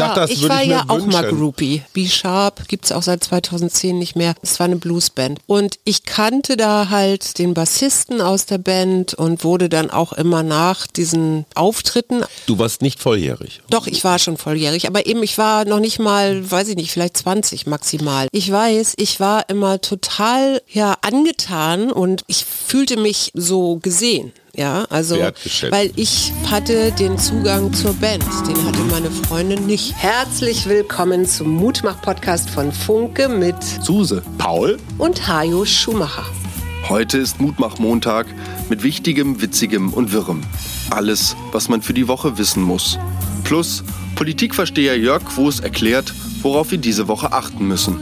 [0.00, 1.38] sag das ich war ich ja auch mal wünschen.
[1.38, 1.82] Groupie.
[1.92, 4.34] B-Sharp gibt es auch seit 2010 nicht mehr.
[4.42, 5.38] Es war eine Bluesband.
[5.46, 10.42] Und ich kannte da halt den Bassisten aus der Band und wurde dann auch immer
[10.42, 13.62] nach diesen Auftritten Du warst nicht volljährig.
[13.70, 16.90] Doch, ich war schon volljährig, aber eben ich war noch nicht mal, weiß ich nicht,
[16.90, 18.28] vielleicht 20 maximal.
[18.32, 24.32] Ich weiß, ich war immer total ja angetan und ich fühlte mich so gesehen.
[24.56, 25.16] Ja, also
[25.70, 29.94] weil ich hatte den Zugang zur Band, den hatte meine Freundin nicht.
[29.96, 34.22] Herzlich willkommen zum Mutmach-Podcast von Funke mit Suse.
[34.38, 34.78] Paul?
[34.98, 36.26] und Hajo Schumacher.
[36.88, 38.26] Heute ist Mutmach-Montag
[38.68, 40.42] mit Wichtigem, Witzigem und Wirrem.
[40.90, 42.98] Alles, was man für die Woche wissen muss.
[43.44, 43.84] Plus
[44.16, 46.12] Politikversteher Jörg Quos erklärt,
[46.42, 48.00] worauf wir diese Woche achten müssen.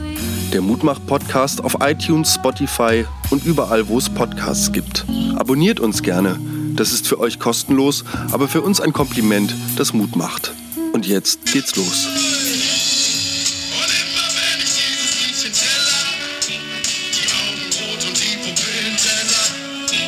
[0.51, 5.05] Der Mutmach-Podcast auf iTunes, Spotify und überall, wo es Podcasts gibt.
[5.35, 6.39] Abonniert uns gerne.
[6.75, 10.51] Das ist für euch kostenlos, aber für uns ein Kompliment, das Mut macht.
[10.91, 12.07] Und jetzt geht's los.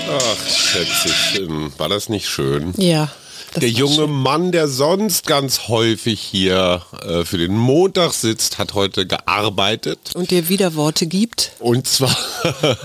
[0.09, 2.73] Ach, Schätzchen, war das nicht schön?
[2.77, 3.11] Ja.
[3.53, 4.11] Das Der junge schön.
[4.11, 10.11] Mann, der sonst ganz häufig hier äh, für den Montag sitzt, hat heute gearbeitet.
[10.13, 11.51] Und dir wieder Worte gibt.
[11.59, 12.15] Und zwar,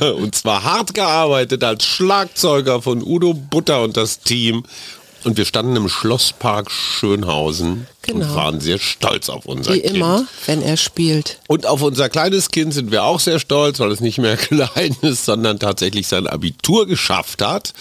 [0.17, 4.65] und zwar hart gearbeitet als Schlagzeuger von Udo Butter und das Team.
[5.27, 8.25] Und wir standen im Schlosspark Schönhausen Genau.
[8.27, 9.97] und waren sehr stolz auf unser Wie Kind.
[9.97, 11.41] immer, wenn er spielt.
[11.49, 14.95] Und auf unser kleines Kind sind wir auch sehr stolz, weil es nicht mehr klein
[15.03, 17.73] ist, sondern tatsächlich sein Abitur geschafft hat.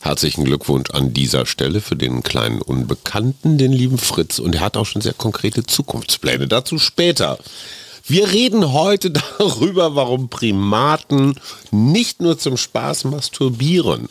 [0.00, 4.38] Herzlichen Glückwunsch an dieser Stelle für den kleinen Unbekannten, den lieben Fritz.
[4.38, 6.48] Und er hat auch schon sehr konkrete Zukunftspläne.
[6.48, 7.36] Dazu später.
[8.08, 11.38] Wir reden heute darüber, warum Primaten
[11.70, 14.08] nicht nur zum Spaß masturbieren.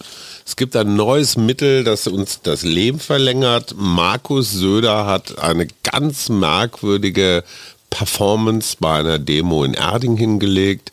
[0.48, 3.74] Es gibt ein neues Mittel, das uns das Leben verlängert.
[3.78, 7.44] Markus Söder hat eine ganz merkwürdige
[7.90, 10.92] Performance bei einer Demo in Erding hingelegt.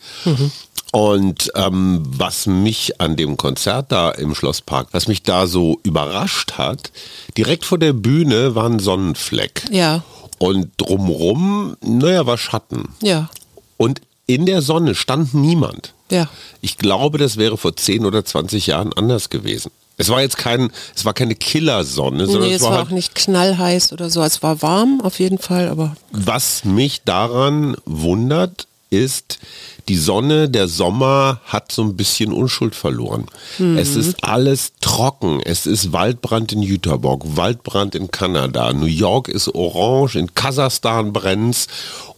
[0.93, 6.53] Und ähm, was mich an dem Konzert da im Schlosspark, was mich da so überrascht
[6.59, 6.91] hat,
[7.37, 9.65] direkt vor der Bühne war ein Sonnenfleck.
[9.71, 10.03] Ja,
[10.39, 12.89] Und drumrum, naja, war Schatten.
[13.01, 13.29] ja,
[13.77, 15.93] Und in der Sonne stand niemand.
[16.13, 16.29] Ja.
[16.61, 19.71] Ich glaube, das wäre vor 10 oder 20 Jahren anders gewesen.
[19.97, 22.93] Es war jetzt kein, es war keine Killersonne, sondern Nee, es war war halt, auch
[22.93, 24.23] nicht knallheiß oder so.
[24.23, 29.39] Es war warm auf jeden Fall, aber was mich daran wundert, ist,
[29.89, 33.27] die Sonne, der Sommer hat so ein bisschen Unschuld verloren.
[33.59, 35.41] Es ist alles trocken.
[35.45, 41.69] Es ist Waldbrand in Jüterbock, Waldbrand in Kanada, New York ist orange, in Kasachstan brennt's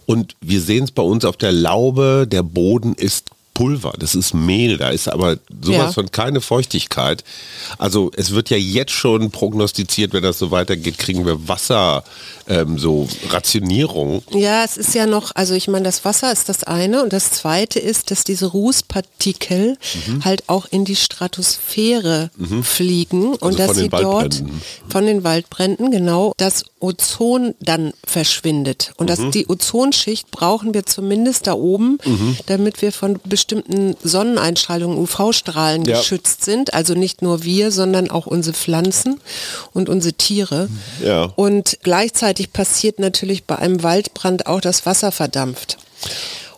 [0.07, 4.35] und wir sehen es bei uns auf der Laube, der Boden ist Pulver, das ist
[4.35, 5.93] Mehl, da ist aber sowas Ja.
[5.93, 7.23] von keine Feuchtigkeit.
[7.79, 12.03] Also es wird ja jetzt schon prognostiziert, wenn das so weitergeht, kriegen wir Wasser,
[12.49, 14.23] ähm, so Rationierung.
[14.33, 17.31] Ja, es ist ja noch, also ich meine, das Wasser ist das eine und das
[17.31, 20.25] zweite ist, dass diese Rußpartikel Mhm.
[20.25, 22.31] halt auch in die Stratosphäre
[22.63, 24.43] fliegen und Also dass sie dort
[24.89, 29.09] von den Waldbränden genau das Ozon dann verschwindet und Mhm.
[29.09, 32.37] das die Ozonschicht brauchen wir zumindest da oben, Mhm.
[32.47, 35.99] damit wir von bestimmten Sonneneinstrahlungen, UV-Strahlen Ja.
[35.99, 36.75] geschützt sind.
[36.75, 39.21] Also nicht nur wir, sondern auch unsere Pflanzen
[39.73, 40.69] und unsere Tiere.
[41.03, 41.33] Ja.
[41.37, 45.79] Und gleichzeitig passiert natürlich bei einem Waldbrand auch, dass Wasser verdampft.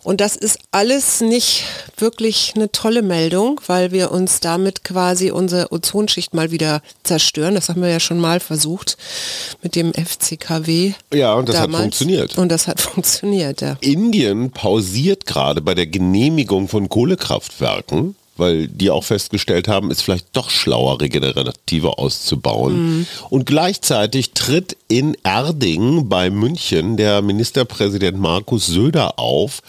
[0.07, 1.65] Und das ist alles nicht
[1.97, 7.55] wirklich eine tolle Meldung, weil wir uns damit quasi unsere Ozonschicht mal wieder zerstören.
[7.55, 8.95] Das haben wir ja schon mal versucht
[9.61, 10.93] mit dem FCKW.
[11.13, 11.81] Ja, und das hat damals.
[11.81, 12.37] funktioniert.
[12.37, 13.75] Und das hat funktioniert, ja.
[13.81, 20.27] Indien pausiert gerade bei der Genehmigung von Kohlekraftwerken, weil die auch festgestellt haben, ist vielleicht
[20.33, 23.07] doch schlauer, regenerative auszubauen.
[23.29, 29.61] Und gleichzeitig tritt in Erding bei München der Ministerpräsident Markus Söder auf,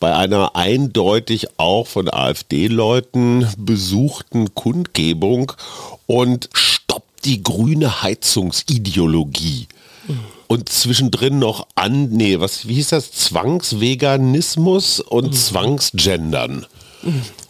[0.00, 5.52] bei einer eindeutig auch von AfD-Leuten besuchten Kundgebung
[6.06, 9.68] und stoppt die grüne Heizungsideologie.
[10.48, 13.12] Und zwischendrin noch an, nee, was, wie hieß das?
[13.12, 16.66] Zwangsveganismus und Zwangsgendern.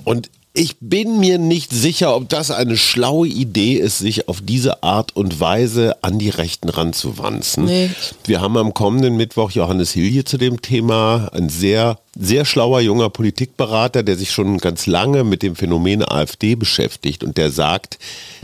[0.04, 4.82] Und ich bin mir nicht sicher, ob das eine schlaue Idee ist, sich auf diese
[4.82, 7.64] Art und Weise an die Rechten ranzuwanzen.
[7.64, 7.90] Nee.
[8.25, 13.09] Wir haben am kommenden Mittwoch Johannes Hilje zu dem Thema, ein sehr sehr schlauer junger
[13.11, 17.99] Politikberater, der sich schon ganz lange mit dem Phänomen AfD beschäftigt und der sagt,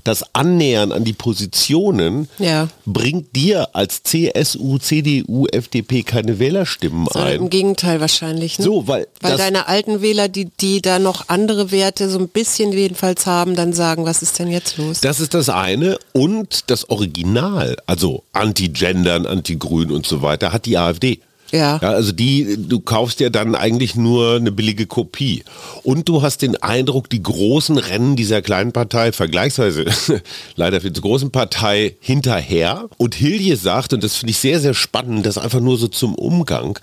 [0.05, 2.69] das Annähern an die Positionen Ja.
[2.87, 7.51] bringt dir als CSU, CDU, FDP keine Wählerstimmen Sondern Im ein.
[7.51, 8.59] Gegenteil wahrscheinlich.
[8.59, 8.65] Ne?
[8.65, 12.73] So, weil weil deine alten Wähler, die, die da noch andere Werte so ein bisschen
[12.73, 15.01] jedenfalls haben, dann sagen, was ist denn jetzt los?
[15.01, 20.79] Das ist das eine und das Original, also Anti-Gendern, Anti-Grün und so weiter, hat die
[20.79, 21.21] AfD.
[21.53, 21.79] Ja.
[21.83, 21.91] ja.
[21.91, 25.45] Also die, du kaufst ja dann eigentlich nur eine billige Kopie.
[25.83, 29.87] Und du hast den Eindruck, die großen Rennen dieser kleinen Partei, vergleichsweise
[30.57, 32.89] leider viel zu großen Partei, hinterher.
[32.97, 36.15] Und Hilje sagt, und das finde ich sehr, sehr spannend, das einfach nur so zum
[36.15, 36.79] Umgang,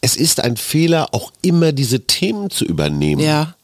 [0.00, 3.20] es ist ein Fehler, auch immer diese Themen zu übernehmen.
[3.20, 3.54] Ja.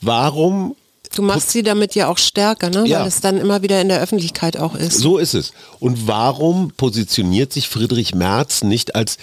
[0.00, 0.76] Warum
[1.14, 2.84] Du machst sie damit ja auch stärker, ne?
[2.88, 3.00] Ja.
[3.00, 4.98] weil es dann immer wieder in der Öffentlichkeit auch ist.
[4.98, 5.52] So ist es.
[5.78, 9.18] Und warum positioniert sich Friedrich Merz nicht als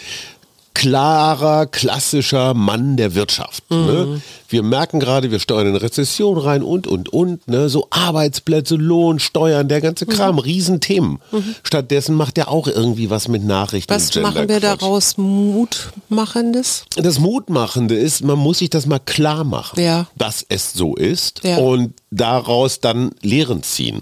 [0.74, 3.64] klarer, klassischer Mann der Wirtschaft?
[3.70, 4.22] Ne?
[4.50, 7.48] Wir merken gerade, wir steuern in Rezession rein und, und, und.
[7.48, 7.70] Ne?
[7.70, 11.20] So Arbeitsplätze, Lohn, Steuern, der ganze Kram, Riesenthemen.
[11.64, 13.94] Stattdessen macht er auch irgendwie was mit Nachrichten.
[13.94, 16.86] Was machen wir daraus Mutmachendes?
[16.98, 20.08] Das Mutmachende ist, man muss sich das mal klar machen, Ja.
[20.18, 21.58] dass es so ist Ja.
[21.58, 24.02] und daraus dann Lehren ziehen.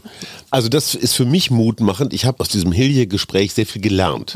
[0.50, 2.13] Also das ist für mich mutmachend.
[2.13, 4.36] Ich habe aus diesem Hilje-Gespräch sehr viel gelernt.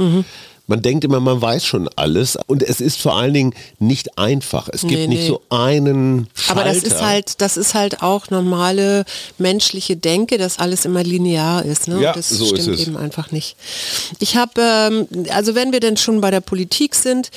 [0.65, 4.69] Man denkt immer, man weiß schon alles und es ist vor allen Dingen nicht einfach.
[4.71, 5.27] Es gibt Nee, nicht nee.
[5.27, 6.61] so einen Schalter.
[6.61, 9.03] Aber das ist halt, das ist halt auch normale
[9.37, 11.89] menschliche Denke, dass alles immer linear ist.
[11.89, 12.01] Ne?
[12.01, 12.87] Ja, das so ist stimmt es.
[12.87, 13.57] eben einfach nicht.
[14.19, 17.29] Ich habe, ähm, also wenn wir denn schon bei der Politik sind,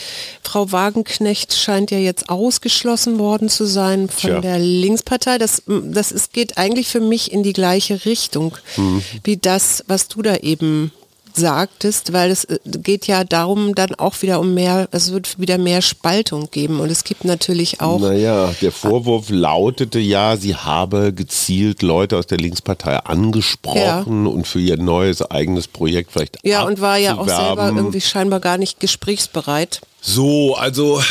[0.45, 4.41] Frau Wagenknecht scheint ja jetzt ausgeschlossen worden zu sein von Tja.
[4.41, 5.39] der Linkspartei.
[5.39, 9.03] Das, das ist, geht eigentlich für mich in die gleiche Richtung Mhm.
[9.25, 10.93] wie das, was du da eben
[11.37, 15.59] sagtest, weil es äh, geht ja darum dann auch wieder um mehr, es wird wieder
[15.59, 16.81] mehr Spaltung geben.
[16.81, 22.27] Und es gibt natürlich auch Naja, der Vorwurf lautete ja, sie habe gezielt Leute aus
[22.27, 27.29] der Linkspartei angesprochen und für ihr neues eigenes Projekt vielleicht Ja, und war ja auch
[27.29, 29.81] selber irgendwie scheinbar gar nicht gesprächsbereit.
[30.09, 31.03] So, also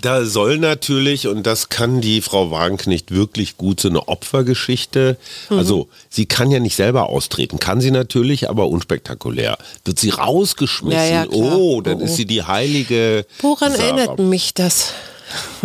[0.00, 5.18] da soll natürlich, und das kann die Frau Wagenknecht wirklich gut, so eine Opfergeschichte,
[5.50, 5.58] Mhm.
[5.58, 9.58] also sie kann ja nicht selber austreten, kann sie natürlich, aber unspektakulär.
[9.84, 12.04] Wird sie rausgeschmissen, Ja, ja, oh, dann Oh, oh.
[12.04, 13.84] ist sie die heilige Woran Sarah.
[13.84, 14.94] erinnert mich das?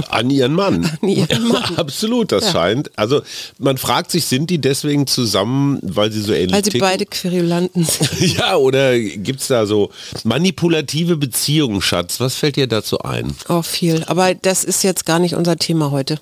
[0.10, 0.90] An ihren Mann.
[1.02, 1.76] An ihren Mann.
[1.78, 2.52] Absolut, das Ja.
[2.52, 2.92] scheint.
[2.98, 3.22] Also
[3.60, 6.88] man fragt sich, sind die deswegen zusammen, weil sie so ähnlich Weil sie ticken?
[6.88, 8.10] beide Querulanten sind.
[8.38, 9.92] Ja, oder gibt's da so
[10.24, 12.20] manipulative Beziehungen, Schatz?
[12.20, 13.36] Was fällt dir dazu ein?
[13.50, 14.04] Oh, viel.
[14.06, 16.20] Aber das ist jetzt gar nicht unser Thema heute.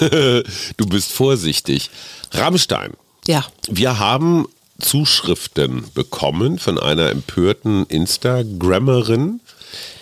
[0.00, 1.90] du bist vorsichtig.
[2.32, 2.92] Rammstein.
[3.26, 3.44] Ja.
[3.68, 4.46] Wir haben
[4.80, 9.40] Zuschriften bekommen von einer empörten Instagrammerin,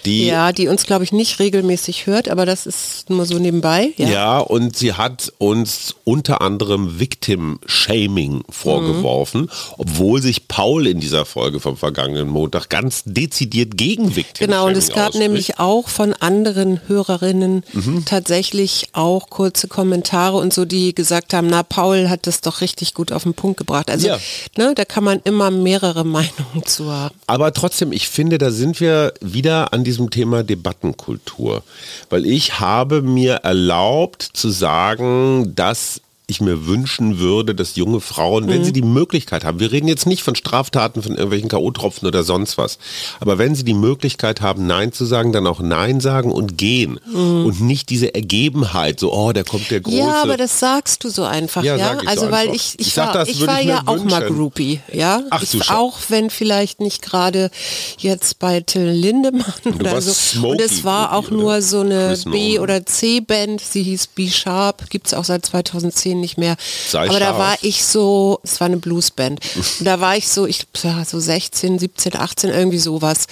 [0.07, 3.91] die Ja, die uns, glaube ich, nicht regelmäßig hört, aber das ist nur so nebenbei.
[3.99, 4.09] Ja.
[4.09, 4.39] Ja.
[4.39, 9.49] und sie hat uns unter anderem Victim-Shaming vorgeworfen, Mhm.
[9.79, 14.77] obwohl sich Paul in dieser Folge vom vergangenen Montag ganz dezidiert gegen Victim-Shaming Genau, und
[14.77, 15.19] es gab ausspricht.
[15.19, 18.05] nämlich auch von anderen Hörerinnen Mhm.
[18.05, 22.95] tatsächlich auch kurze Kommentare und so, die gesagt haben, na, Paul hat das doch richtig
[22.95, 23.91] gut auf den Punkt gebracht.
[23.91, 24.19] Also, Ja.
[24.57, 27.15] ne, da kann man immer mehrere Meinungen zu haben.
[27.27, 31.63] Aber trotzdem, ich finde, da sind wir wieder an diesem Thema Debattenkultur.
[32.11, 38.49] Weil ich habe mir erlaubt zu sagen, dass ich mir wünschen würde, dass junge Frauen,
[38.49, 42.25] wenn sie die Möglichkeit haben, wir reden jetzt nicht von Straftaten, von irgendwelchen K.O.-Tropfen oder
[42.25, 42.79] sonst was,
[43.21, 46.99] aber wenn sie die Möglichkeit haben, Nein zu sagen, dann auch Nein sagen und gehen.
[46.99, 49.97] Und nicht diese Ergebenheit, so, oh, da kommt der große...
[49.99, 51.95] Ja, aber das sagst du so einfach, Ja, ja.
[51.95, 52.55] ich so also weil einfach.
[52.55, 54.37] ich, ich, Ich war, das ich war ich ja auch mal wünschen.
[54.37, 55.23] Groupie, ja.
[55.31, 55.75] Ach, ich, du schau.
[55.75, 57.51] auch wenn vielleicht nicht gerade
[57.99, 59.45] jetzt bei Till Lindemann
[59.79, 60.49] oder so.
[60.49, 65.15] Und es war auch nur so eine B- oder C-Band, sie hieß B-Sharp, gibt es
[65.15, 66.57] auch seit 2010 nicht mehr.
[66.89, 67.39] Sei aber da scharf.
[67.39, 69.41] war ich so, es war eine Bluesband.
[69.81, 70.67] Da war ich so, ich
[71.07, 73.27] so 16, 17, 18, irgendwie sowas.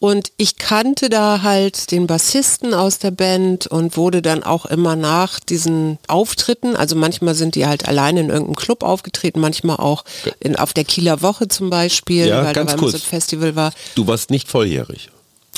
[0.00, 4.94] Und ich kannte da halt den Bassisten aus der Band und wurde dann auch immer
[4.94, 10.04] nach diesen Auftritten, also manchmal sind die halt alleine in irgendeinem Club aufgetreten, manchmal auch
[10.38, 13.02] in, auf der Kieler Woche zum Beispiel, Ja, weil ganz da kurz.
[13.02, 13.72] Festival war.
[13.96, 15.10] Du warst nicht volljährig.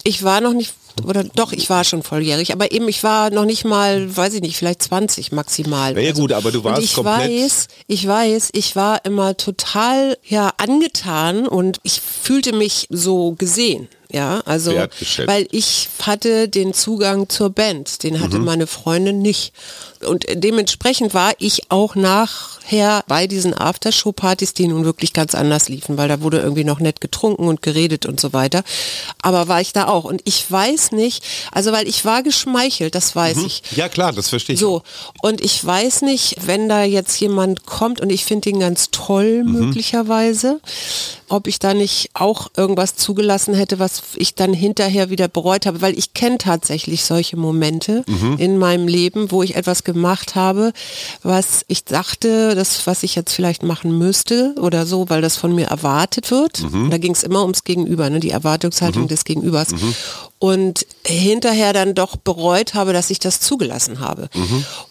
[0.05, 0.73] Ich war noch nicht,
[1.04, 4.40] oder doch, ich war schon volljährig, aber eben, ich war noch nicht mal, weiß ich
[4.42, 5.95] nicht, vielleicht 20 maximal.
[5.95, 6.23] Ja, ja, oder so.
[6.23, 10.52] gut, aber du warst und ich komplett- weiß, ich weiß, ich war immer total, ja,
[10.59, 13.88] angetan und ich fühlte mich so gesehen.
[14.12, 14.73] Ja, also
[15.26, 19.52] weil ich hatte den Zugang zur Band, den hatte meine Freundin nicht.
[20.07, 25.99] Und dementsprechend war ich auch nachher bei diesen Aftershow-Partys, die nun wirklich ganz anders liefen,
[25.99, 28.62] weil da wurde irgendwie noch nett getrunken und geredet und so weiter.
[29.21, 30.04] Aber war ich da auch.
[30.04, 33.62] Und ich weiß nicht, also weil ich war geschmeichelt, das weiß ich.
[33.76, 34.61] Ja klar, das verstehe ich.
[34.61, 34.83] So,
[35.21, 39.45] und ich weiß nicht, wenn da jetzt jemand kommt und ich finde ihn ganz toll
[39.45, 40.61] möglicherweise,
[41.28, 45.83] ob ich da nicht auch irgendwas zugelassen hätte, was ich dann hinterher wieder bereut habe,
[45.83, 48.04] weil ich kenne tatsächlich solche Momente
[48.38, 50.73] in meinem Leben, wo ich etwas gemacht habe,
[51.23, 55.54] was ich dachte, das, was ich jetzt vielleicht machen müsste oder so, weil das von
[55.54, 56.62] mir erwartet wird.
[56.90, 58.20] Da ging es immer ums Gegenüber, ne?
[58.20, 59.68] die Erwartungshaltung des Gegenübers.
[60.42, 64.30] Und hinterher dann doch bereut habe, dass ich das zugelassen habe.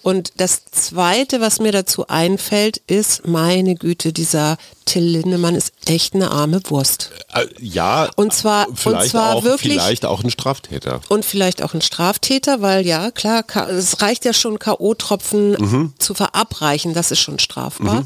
[0.04, 6.14] Und das Zweite, was mir dazu einfällt, ist, meine Güte, dieser Till Lindemann ist echt
[6.14, 7.10] eine arme Wurst.
[7.34, 11.02] Äh, ja, Und zwar- vielleicht und zwar auch, wirklich- vielleicht auch ein Straftäter.
[11.10, 15.94] Und vielleicht auch ein Straftäter, weil ja, klar, es reicht ja schon K.O.-Tropfen Mhm.
[15.98, 18.04] zu verabreichen, das ist schon strafbar.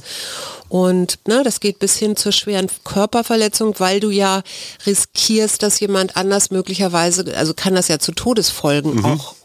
[0.73, 4.41] Und ne, das geht bis hin zur schweren Körperverletzung, weil du ja
[4.87, 9.05] riskierst, dass jemand anders möglicherweise, also kann das ja zu Todesfolgen Mhm.
[9.05, 9.35] auch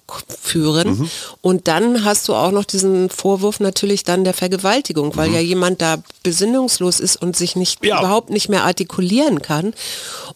[0.43, 1.11] führen.
[1.41, 5.81] Und dann hast du auch noch diesen Vorwurf natürlich dann der Vergewaltigung, weil ja jemand
[5.83, 7.88] da besinnungslos ist und sich nicht Mhm.
[7.88, 7.99] Ja.
[8.00, 9.75] überhaupt nicht mehr artikulieren kann.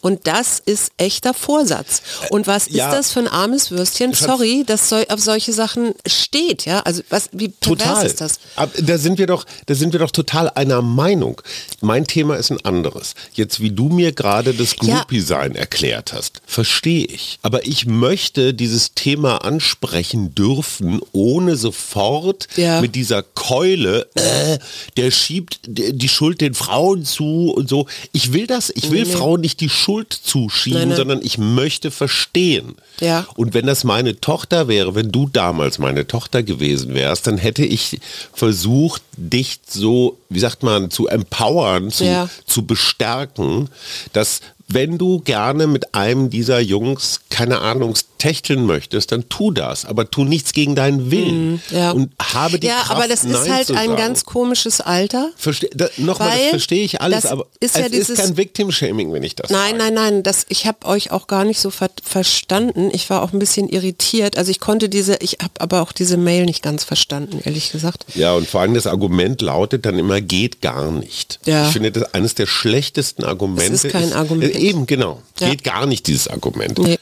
[0.00, 2.02] Und das ist echter Vorsatz.
[2.30, 2.88] Und was ja.
[2.88, 4.12] ist das für ein armes Würstchen?
[4.14, 6.80] Sorry, das soll auf solche Sachen steht, ja?
[6.80, 8.06] Also was, wie pervers Total.
[8.06, 8.38] ist das?
[8.80, 11.40] Da sind wir doch, da sind wir doch total einer Meinung.
[11.82, 13.14] Mein Thema ist ein anderes.
[13.34, 14.98] Jetzt, wie du mir gerade das Ja.
[14.98, 17.38] Groupie-Sein erklärt hast, verstehe ich.
[17.42, 22.80] Aber ich möchte dieses Thema ansprechen dürfen, ohne sofort Ja.
[22.80, 24.58] mit dieser Keule, äh,
[24.96, 27.86] der schiebt die die Schuld den Frauen zu und so.
[28.12, 29.16] Ich will das, ich will Nee, nee.
[29.16, 30.96] Frauen nicht die Schuld zuschieben, Nein, nein.
[30.96, 32.76] sondern ich möchte verstehen.
[33.00, 33.26] Ja.
[33.36, 37.64] Und wenn das meine Tochter wäre, wenn du damals meine Tochter gewesen wärst, dann hätte
[37.64, 37.98] ich
[38.32, 42.28] versucht, dich so, wie sagt man, zu empowern, zu, Ja.
[42.46, 43.68] zu bestärken,
[44.12, 49.84] dass wenn du gerne mit einem dieser Jungs, keine Ahnung, techteln möchtest, dann tu das,
[49.84, 51.52] aber tu nichts gegen deinen Willen.
[51.54, 55.30] Mhm, Ja, Und habe die ja Kraft, aber das ist halt ein ganz komisches Alter.
[55.36, 58.36] Verste da, Nochmal, das verstehe ich alles, das aber ist es ja ist dieses- kein
[58.36, 59.78] Victim-Shaming, wenn ich das Nein, sage.
[59.78, 61.90] nein, nein, das, ich habe euch auch gar nicht so ver
[62.22, 62.90] verstanden.
[62.92, 64.38] Ich war auch ein bisschen irritiert.
[64.38, 68.04] Also ich konnte diese, ich habe aber auch diese Mail nicht ganz verstanden, ehrlich gesagt.
[68.14, 71.40] Ja, und vor allem das Argument lautet dann immer, geht gar nicht.
[71.44, 71.66] Ja.
[71.66, 73.72] Ich finde, das eines der schlechtesten Argumente.
[73.72, 74.51] ist kein Argument.
[74.54, 75.22] Eben, genau.
[75.40, 75.50] Ja.
[75.50, 76.78] Geht gar nicht, dieses Argument.
[76.78, 76.98] Nee.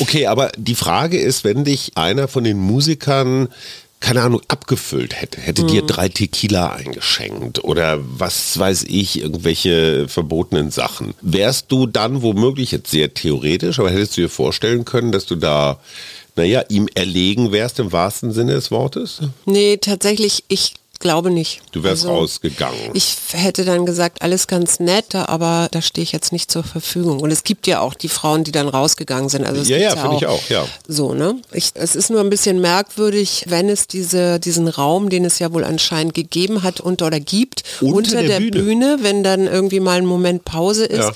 [0.00, 3.48] Okay, aber die Frage ist, wenn dich einer von den Musikern
[4.00, 5.86] keine Ahnung, abgefüllt hätte, hätte dir Mhm.
[5.86, 11.14] drei Tequila eingeschenkt oder was weiß ich, irgendwelche verbotenen Sachen.
[11.22, 15.36] Wärst du dann womöglich jetzt sehr theoretisch, aber hättest du dir vorstellen können, dass du
[15.36, 15.78] da,
[16.36, 19.20] naja, ihm erlegen wärst im wahrsten Sinne des Wortes?
[19.46, 21.60] Nee, tatsächlich, ich glaube nicht.
[21.72, 22.78] Du wärst Also, rausgegangen.
[22.94, 27.20] Ich hätte dann gesagt, alles ganz nett, aber da stehe ich jetzt nicht zur Verfügung.
[27.20, 29.44] Und es gibt ja auch die Frauen, die dann rausgegangen sind.
[29.44, 30.66] Also Ja, gibt's ja, finde ich auch, ja.
[30.88, 31.36] So, ne?
[31.52, 35.52] Ich, es ist nur ein bisschen merkwürdig, wenn es diese, diesen Raum, den es ja
[35.52, 38.50] wohl anscheinend gegeben hat unter oder gibt, Unter der der, Bühne.
[38.64, 38.98] Bühne.
[39.02, 40.98] wenn dann irgendwie mal ein Moment Pause ist.
[40.98, 41.12] Ja.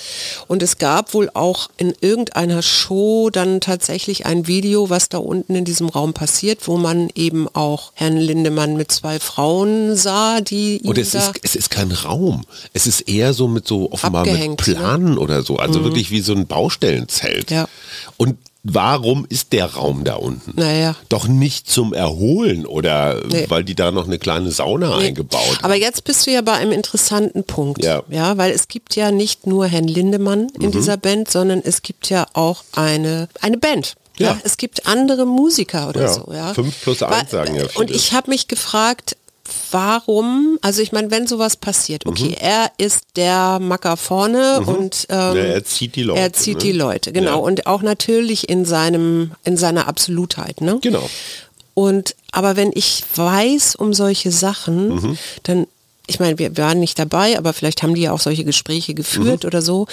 [0.49, 5.55] Und es gab wohl auch in irgendeiner Show dann tatsächlich ein Video, was da unten
[5.55, 10.81] in diesem Raum passiert, wo man eben auch Herrn Lindemann mit zwei Frauen sah, die
[10.85, 12.45] Und es ist, es ist kein Raum.
[12.73, 14.57] Es ist eher so mit so offenbar mit ne?
[14.57, 15.57] Planen oder so.
[15.57, 17.51] Also wirklich wie so ein Baustellenzelt.
[17.51, 17.69] Ja.
[18.17, 20.53] Und warum ist der Raum da unten?
[20.57, 20.95] Naja.
[21.09, 23.47] Doch nicht zum Erholen oder Nee.
[23.49, 25.07] weil die da noch eine kleine Sauna Nee.
[25.09, 27.83] eingebaut Aber jetzt bist du ja bei einem interessanten Punkt.
[27.85, 28.03] Ja.
[28.11, 30.73] ja, weil es gibt ja nicht nur Herrn Lindemann in Mhm.
[30.73, 33.95] dieser Band, sondern es gibt ja auch eine, eine Band.
[34.19, 34.33] Ja.
[34.33, 34.41] Ja.
[34.43, 36.13] es gibt andere Musiker oder Ja.
[36.13, 36.29] so.
[36.33, 36.53] Ja.
[36.53, 37.93] Fünf plus eins sagen ja Und viele.
[37.93, 39.17] ich habe mich gefragt,
[39.71, 45.19] warum, also ich meine, wenn sowas passiert, okay, er ist der Macker vorne und ähm,
[45.31, 45.37] Mhm.
[45.37, 46.63] Ja, er zieht die Leute, Er zieht ne?
[46.63, 47.31] die Leute, genau.
[47.31, 47.35] Ja.
[47.37, 50.79] Und auch natürlich in seinem, in seiner Absolutheit, ne?
[50.83, 51.09] Genau.
[51.75, 55.19] Und aber wenn ich weiß um solche Sachen, Mhm.
[55.45, 55.67] dann,
[56.07, 59.43] ich meine, wir waren nicht dabei, aber vielleicht haben die ja auch solche Gespräche geführt
[59.45, 59.47] Mhm.
[59.47, 59.87] oder so.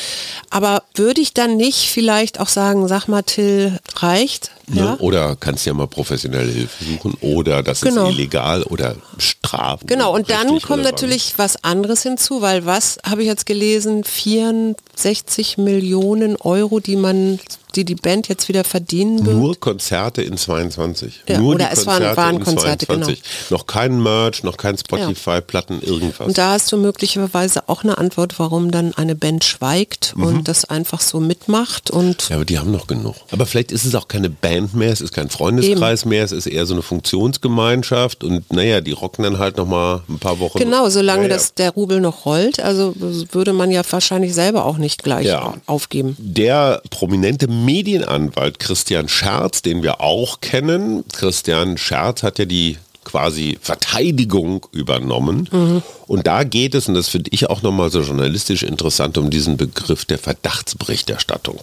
[0.49, 4.51] Aber würde ich dann nicht vielleicht auch sagen, sag mal, Till, reicht?
[4.67, 4.81] Ne?
[4.81, 4.97] Ja?
[4.99, 8.07] Oder kannst ja mal professionelle Hilfe suchen oder das Genau.
[8.09, 8.95] ist illegal oder
[9.47, 9.87] Strafen.
[9.87, 14.03] Genau, und dann kommt natürlich was anderes hinzu, weil was habe ich jetzt gelesen?
[14.03, 17.39] 64 Millionen Euro, die man
[17.75, 19.35] die die Band jetzt wieder verdienen wird.
[19.35, 21.23] Nur Konzerte in 22.
[21.27, 23.07] Ja, Nur oder die es waren- Konzerte waren in Konzerte, genau.
[23.49, 26.25] Noch kein Merch, noch kein Spotify, Platten, irgendwas.
[26.25, 30.23] Und da hast du möglicherweise auch eine Antwort, warum dann eine Band schweigt Mhm.
[30.23, 33.15] und das einfach so mitmacht und Ja, aber die haben noch genug.
[33.31, 36.47] Aber vielleicht ist es auch keine Band mehr, es ist kein Freundeskreis mehr, es ist
[36.47, 40.57] eher so eine Funktionsgemeinschaft und naja, die rocken dann halt noch mal ein paar Wochen.
[40.59, 41.33] genau, solange Naja.
[41.35, 42.93] das der Rubel noch rollt, also
[43.31, 45.53] würde man ja wahrscheinlich selber auch nicht gleich Ja.
[45.65, 46.15] aufgeben.
[46.19, 51.03] Der prominente Medienanwalt Christian Scherz, den wir auch kennen.
[51.13, 55.47] Christian Scherz hat ja die quasi Verteidigung übernommen.
[56.07, 59.55] Und da geht es, und das finde ich auch nochmal so journalistisch interessant, um diesen
[59.55, 61.61] Begriff der Verdachtsberichterstattung.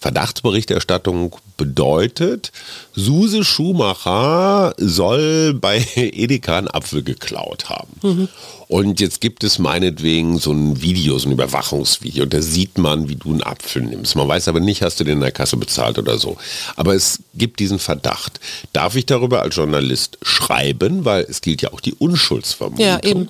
[0.00, 2.50] Verdachtsberichterstattung bedeutet,
[2.94, 8.28] Suse Schumacher soll bei Edeka einen Apfel geklaut haben.
[8.72, 13.06] Und jetzt gibt es meinetwegen so ein Video, so ein Überwachungsvideo, und da sieht man,
[13.10, 14.16] wie du einen Apfel nimmst.
[14.16, 16.38] Man weiß aber nicht, hast du den in der Kasse bezahlt oder so.
[16.74, 18.40] Aber es gibt diesen Verdacht.
[18.72, 22.82] Darf ich darüber als Journalist schreiben, weil es gilt ja auch die Unschuldsvermutung.
[22.82, 23.28] Ja, eben.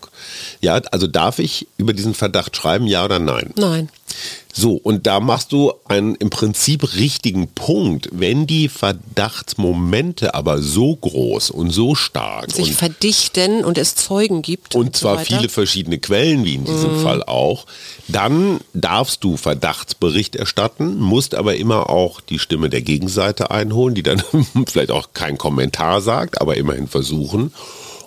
[0.61, 3.53] Ja, also darf ich über diesen Verdacht schreiben, ja oder nein?
[3.57, 3.89] Nein.
[4.55, 8.11] So, und da machst du einen im Prinzip richtigen Punkt.
[8.13, 14.43] Wenn die Verdachtsmomente aber so groß und so stark Sich und verdichten und es Zeugen
[14.43, 14.75] gibt.
[14.75, 15.39] und so zwar weiter.
[15.39, 17.67] viele verschiedene Quellen, wie in diesem Fall auch,
[18.09, 24.03] dann darfst du Verdachtsbericht erstatten, musst aber immer auch die Stimme der Gegenseite einholen, die
[24.03, 24.23] dann
[24.67, 27.53] vielleicht auch keinen Kommentar sagt, aber immerhin versuchen.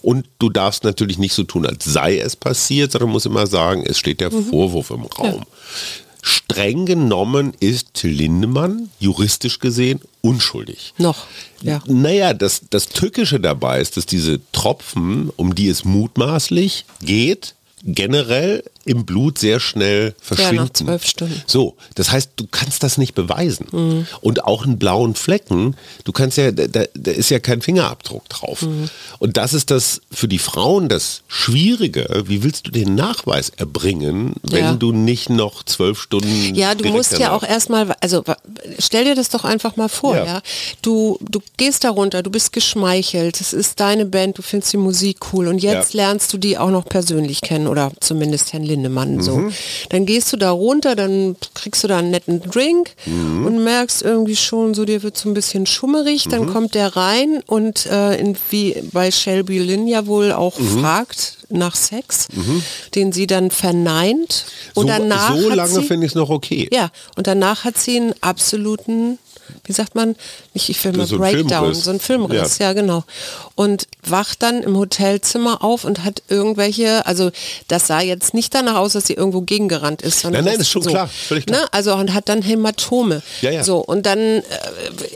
[0.03, 3.83] Und du darfst natürlich nicht so tun, als sei es passiert, sondern musst immer sagen,
[3.83, 5.41] es steht der Vorwurf im Raum.
[6.27, 10.95] Streng genommen ist Till Lindemann juristisch gesehen unschuldig.
[10.97, 11.27] Noch,
[11.61, 11.83] ja.
[11.85, 17.53] Naja, das, das Tückische dabei ist, dass diese Tropfen, um die es mutmaßlich geht,
[17.83, 20.55] generell im Blut sehr schnell verschwinden.
[20.57, 21.41] nach zwölf Stunden.
[21.47, 23.65] So, das heißt, du kannst das nicht beweisen.
[23.71, 24.07] Mhm.
[24.21, 28.61] Und auch einen blauen Flecken, du kannst ja, da, da ist ja kein Fingerabdruck drauf.
[28.61, 28.89] Mhm.
[29.17, 32.23] Und das ist das für die Frauen das Schwierige.
[32.27, 34.73] Wie willst du den Nachweis erbringen, wenn Ja.
[34.75, 38.23] du nicht noch zwölf Stunden Ja, du musst ja auch erstmal, also
[38.77, 40.25] stell dir das doch einfach mal vor, Ja.
[40.25, 40.41] ja.
[40.83, 44.77] Du, du gehst da runter, du bist geschmeichelt, es ist deine Band, du findest die
[44.77, 46.03] Musik cool und jetzt Ja.
[46.05, 48.74] lernst du die auch noch persönlich kennen oder zumindest Herrn Lindemann
[49.21, 49.37] so.
[49.37, 49.53] Mhm.
[49.89, 53.45] Dann gehst du da runter, dann kriegst du da einen netten Drink Mhm.
[53.45, 56.29] und merkst irgendwie schon, so dir wird so ein bisschen schummerig, Mhm.
[56.31, 60.79] dann kommt der rein und äh, in, wie bei Shelby Lynn ja wohl auch Mhm.
[60.81, 62.27] fragt nach Sex,
[62.95, 66.67] den sie dann verneint und so, danach so lange finde ich es noch okay.
[66.71, 69.19] ja, und danach hat sie einen absoluten,
[69.63, 70.15] wie sagt man,
[70.53, 71.83] nicht ich will mal So ein Breakdown, Filmriss.
[71.83, 72.73] so ein Filmriss, ja.
[72.73, 73.03] genau.
[73.55, 77.31] Und wacht dann im Hotelzimmer auf und hat irgendwelche, also
[77.67, 80.69] das sah jetzt nicht danach aus, dass sie irgendwo gegengerannt ist, sondern Nein, nein, ist
[80.69, 81.61] schon so, klar, völlig klar.
[81.61, 81.67] Ne?
[81.71, 83.21] Also und hat dann Hämatome.
[83.41, 83.63] Ja, ja.
[83.63, 84.43] So, und dann äh,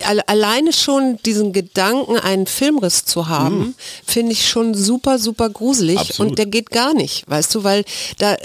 [0.05, 5.96] alle- alleine schon diesen Gedanken, einen Filmriss zu haben, finde ich schon super, super gruselig.
[5.96, 6.01] Mhm.
[6.01, 6.29] Absolut.
[6.31, 7.83] Und der geht gar nicht, weißt du, weil
[8.18, 8.35] da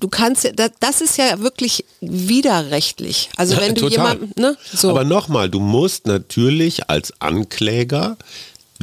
[0.00, 3.30] du kannst ja, da- das ist ja wirklich widerrechtlich.
[3.36, 3.90] Also wenn du Total.
[4.16, 4.90] jemanden, ne, so.
[4.90, 8.16] Aber nochmal, du musst natürlich als Ankläger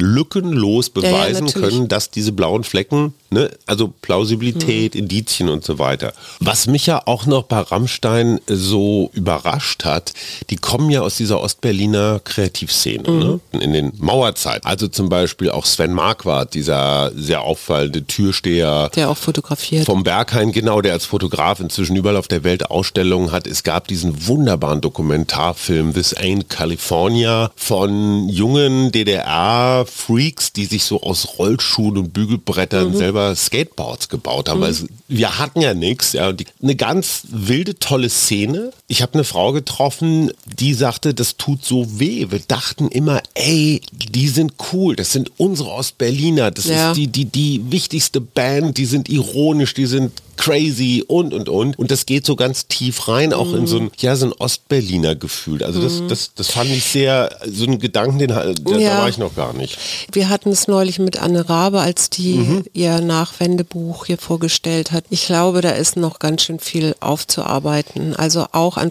[0.00, 1.68] lückenlos ja, beweisen natürlich.
[1.70, 5.00] können, dass diese blauen Flecken, ne, also Plausibilität, Mhm.
[5.00, 6.12] Indizien und so weiter.
[6.40, 10.12] Was mich ja auch noch bei Rammstein so überrascht hat,
[10.50, 13.18] die kommen ja aus dieser Ostberliner Kreativszene, Mhm.
[13.18, 14.66] ne, in den Mauerzeiten.
[14.66, 19.86] Also zum Beispiel auch Sven Marquardt, dieser sehr auffallende Türsteher, der auch fotografiert.
[19.86, 23.46] vom Berghain, genau, der als Fotograf inzwischen überall auf der Welt Ausstellungen hat.
[23.46, 31.38] Es gab diesen wunderbaren Dokumentarfilm This Ain't California von jungen DDR-Freaks, die sich so aus
[31.38, 34.62] Rollschuhen und Bügelbrettern selber Skateboards gebaut haben.
[34.62, 36.12] Also, wir hatten ja nichts.
[36.12, 38.72] Ja, und die, eine ganz wilde, tolle Szene.
[38.86, 42.26] Ich habe eine Frau getroffen, die sagte, das tut so weh.
[42.30, 46.90] Wir dachten immer, ey, die sind cool, das sind unsere Ostberliner, das Ja.
[46.90, 51.78] ist die, die, die wichtigste Band, die sind ironisch, die sind crazy und und und.
[51.78, 55.14] Und das geht so ganz tief rein, auch in so ein, ja, so ein Ostberliner
[55.14, 55.62] Gefühl.
[55.62, 58.98] Also das, das, das fand ich sehr, so einen Gedanken, den, da, da Ja.
[58.98, 59.76] war ich noch gar nicht.
[60.12, 62.64] Wir hatten es neulich mit Anne Rabe, als die Mhm.
[62.72, 65.04] ihr Nachwendebuch hier vorgestellt hat.
[65.10, 68.14] Ich glaube, da ist noch ganz schön viel aufzuarbeiten.
[68.16, 68.90] Also auch an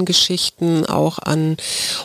[0.00, 1.56] Familiengeschichten, auch an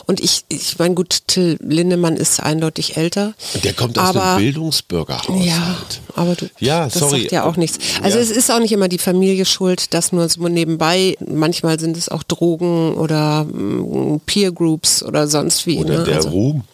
[0.06, 3.34] und ich, ich meine gut, Till Lindemann ist eindeutig älter.
[3.62, 5.44] Der kommt aus aber, dem Bildungsbürgerhaushalt.
[5.44, 5.76] Ja,
[6.16, 7.20] aber du, Ja, das sorry.
[7.22, 7.78] sagt ja auch nichts.
[8.02, 8.24] Also Ja.
[8.24, 11.16] es ist auch nicht immer die Familie schuld, das nur so nebenbei.
[11.26, 15.78] Manchmal sind es auch Drogen oder mm, Peer Groups oder sonst wie.
[15.78, 16.04] Oder ne?
[16.04, 16.64] der also, Ruhm.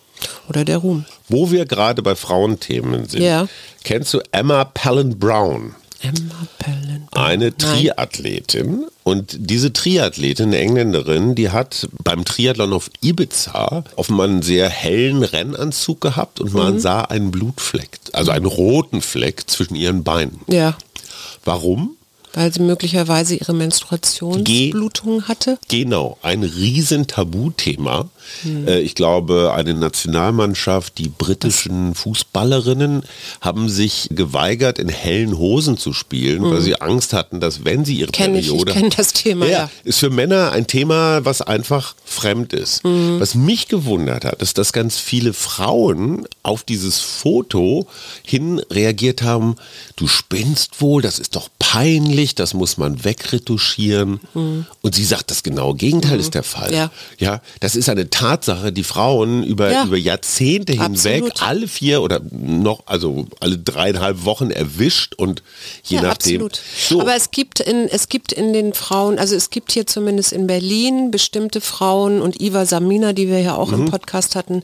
[0.48, 1.04] Oder der Ruhm.
[1.28, 3.22] Wo wir gerade bei Frauenthemen sind.
[3.22, 3.46] Ja.
[3.84, 5.74] Kennst du Emma Palin Brown?
[6.00, 7.08] Emma Pellen.
[7.12, 7.58] eine Nein.
[7.58, 14.68] Triathletin und diese Triathletin, eine Engländerin, die hat beim Triathlon auf Ibiza offenbar einen sehr
[14.68, 16.58] hellen Rennanzug gehabt und Mhm.
[16.58, 20.40] man sah einen Blutfleck, also einen roten Fleck zwischen ihren Beinen.
[20.46, 20.76] Ja,
[21.48, 21.96] Warum?
[22.34, 25.58] weil sie möglicherweise ihre Menstruationsblutung hatte.
[25.68, 28.08] Genau, ein riesen Tabuthema.
[28.44, 33.02] Äh, Ich glaube, eine Nationalmannschaft, die britischen Fußballerinnen
[33.40, 37.96] haben sich geweigert, in hellen Hosen zu spielen, weil sie Angst hatten, dass wenn sie
[37.96, 39.70] ihre Kenn ich, ich Periode kenne das Thema, ja, ja.
[39.84, 42.84] ist für Männer ein Thema, was einfach fremd ist.
[42.84, 43.20] Mhm.
[43.20, 47.86] Was mich gewundert hat, ist, dass ganz viele Frauen auf dieses Foto
[48.24, 49.56] hin reagiert haben,
[49.96, 54.20] du spinnst wohl, das ist doch peinlich, das muss man wegretuschieren.
[54.82, 56.68] Und sie sagt, das genaue Gegenteil ist der Fall.
[56.70, 56.74] Mhm.
[56.74, 56.90] Ja.
[57.18, 59.85] ja, das ist eine Tatsache, die Frauen über, Ja.
[59.85, 61.42] über Jahrzehnte hinweg Absolut.
[61.42, 65.42] alle vier oder noch, also alle dreieinhalb Wochen erwischt und
[65.85, 66.48] je ja, nachdem.
[66.88, 67.00] So.
[67.00, 70.46] Aber es gibt in es gibt in den Frauen, also es gibt hier zumindest in
[70.48, 73.85] Berlin bestimmte Frauen und Iva Samina, die wir ja auch Mhm.
[73.87, 74.62] im Podcast hatten,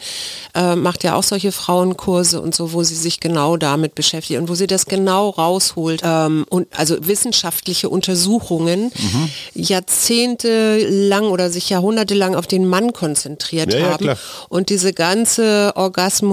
[0.55, 4.49] äh, macht ja auch solche Frauenkurse und so, wo sie sich genau damit beschäftigt und
[4.49, 9.29] wo sie das genau rausholt ähm, und also wissenschaftliche Untersuchungen Mhm.
[9.55, 14.18] jahrzehntelang oder sich jahrhundertelang auf den Mann konzentriert Ja, ja, haben klar.
[14.48, 15.72] und diese ganze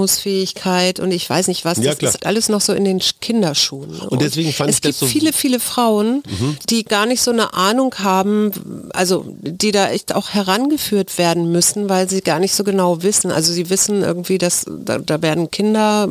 [0.02, 2.12] Orgasmusfähigkeit und ich weiß nicht was, Ja, das klar.
[2.14, 3.92] ist alles noch so in den Kinderschuhen.
[3.92, 4.10] ne?
[4.10, 5.10] Und deswegen fand es ich das gibt so- Mhm.
[5.10, 6.24] viele, viele Frauen,
[6.70, 8.52] die gar nicht so eine Ahnung haben,
[8.94, 13.32] also die da echt auch herangeführt werden müssen, weil sie gar nicht so genau wissen.
[13.32, 16.08] Also sie wissen irgendwie, dass da, da werden Kinder,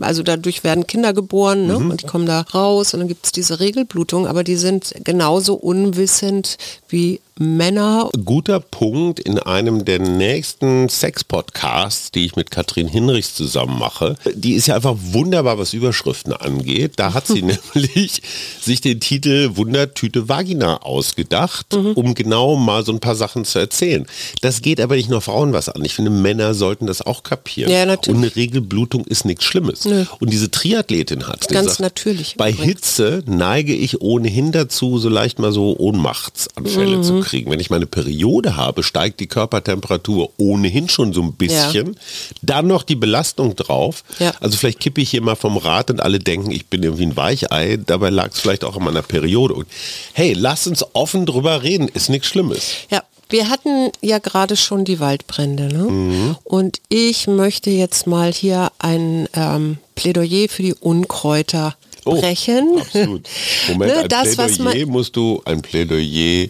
[0.00, 1.78] also dadurch werden Kinder geboren ne?
[1.78, 1.90] Mhm.
[1.90, 5.54] und die kommen da raus und dann gibt es diese Regelblutung, aber die sind genauso
[5.54, 6.56] unwissend
[6.88, 8.08] wie Männer.
[8.24, 14.16] guter Punkt in einem der nächsten Sex-Podcasts, die ich mit Katrin Hinrichs zusammen mache.
[14.34, 16.92] Die ist ja einfach wunderbar, was Überschriften angeht.
[16.96, 17.42] Da hat sie
[17.74, 18.22] nämlich
[18.60, 21.92] sich den Titel Wundertüte Vagina ausgedacht, Mhm.
[21.92, 24.06] um genau mal so ein paar Sachen zu erzählen.
[24.40, 25.84] Das geht aber nicht nur Frauen was an.
[25.84, 27.70] Ich finde, Männer sollten das auch kapieren.
[27.70, 28.16] Ja, natürlich.
[28.16, 29.84] Und eine Regelblutung ist nichts Schlimmes.
[29.84, 30.04] Nö.
[30.20, 32.66] Und diese Triathletin hat Ganz gesagt, natürlich bei übrigens.
[32.66, 37.02] Hitze neige ich ohnehin dazu, so leicht mal so Ohnmachtsanfälle Mhm.
[37.02, 37.50] zu kriegen.
[37.50, 41.96] Wenn ich meine Periode habe, steigt die Körpertemperatur ohnehin schon so ein bisschen.
[42.40, 44.04] Dann noch die Belastung drauf.
[44.18, 44.32] Ja.
[44.40, 47.16] Also vielleicht kippe ich hier mal vom Rad und alle denken, ich bin irgendwie ein
[47.16, 47.78] Weichei.
[47.84, 49.54] Dabei lag es vielleicht auch an meiner Periode.
[49.54, 49.66] Und
[50.14, 51.88] hey, lass uns offen drüber reden.
[51.88, 52.70] Ist nichts Schlimmes.
[52.90, 55.64] Ja, wir hatten ja gerade schon die Waldbrände.
[55.64, 55.82] Ne?
[55.90, 56.36] Mhm.
[56.44, 61.76] Und ich möchte jetzt mal hier ein ähm, Plädoyer für die Unkräuter
[62.08, 62.78] Oh, brechen.
[62.78, 63.28] Absolut.
[63.68, 66.46] Moment, Ne, ein das, was Plädoyer man- musst du, ein Plädoyer,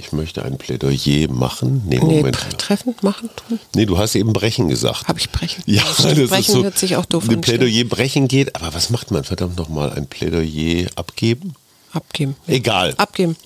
[0.00, 1.82] ich möchte ein Plädoyer machen.
[1.86, 2.36] Nee, Nee, Moment.
[2.36, 3.60] tre- treffen, machen, tun.
[3.74, 5.06] Nee, du hast eben brechen gesagt.
[5.08, 5.62] Habe ich brechen?
[5.66, 7.40] Ja, Stimmt, das brechen ist so, hört sich auch doof ein an.
[7.42, 9.92] Plädoyer brechen geht, aber was macht man verdammt nochmal?
[9.92, 11.54] Ein Plädoyer abgeben?
[11.92, 12.34] Abgeben.
[12.46, 12.54] Ja.
[12.54, 12.94] Egal.
[12.96, 13.36] Abgeben.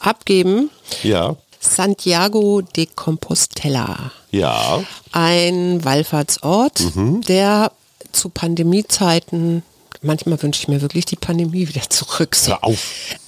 [0.00, 0.70] Abgeben.
[1.02, 4.10] Ja, Santiago de Compostela.
[4.30, 4.82] ja.
[5.12, 7.20] Ein Wallfahrtsort, Mhm.
[7.22, 7.70] der
[8.12, 9.62] zu Pandemiezeiten,
[10.02, 12.34] manchmal wünsche ich mir wirklich die Pandemie wieder zurück.
[12.36, 12.50] So.
[12.52, 12.78] Hör auf.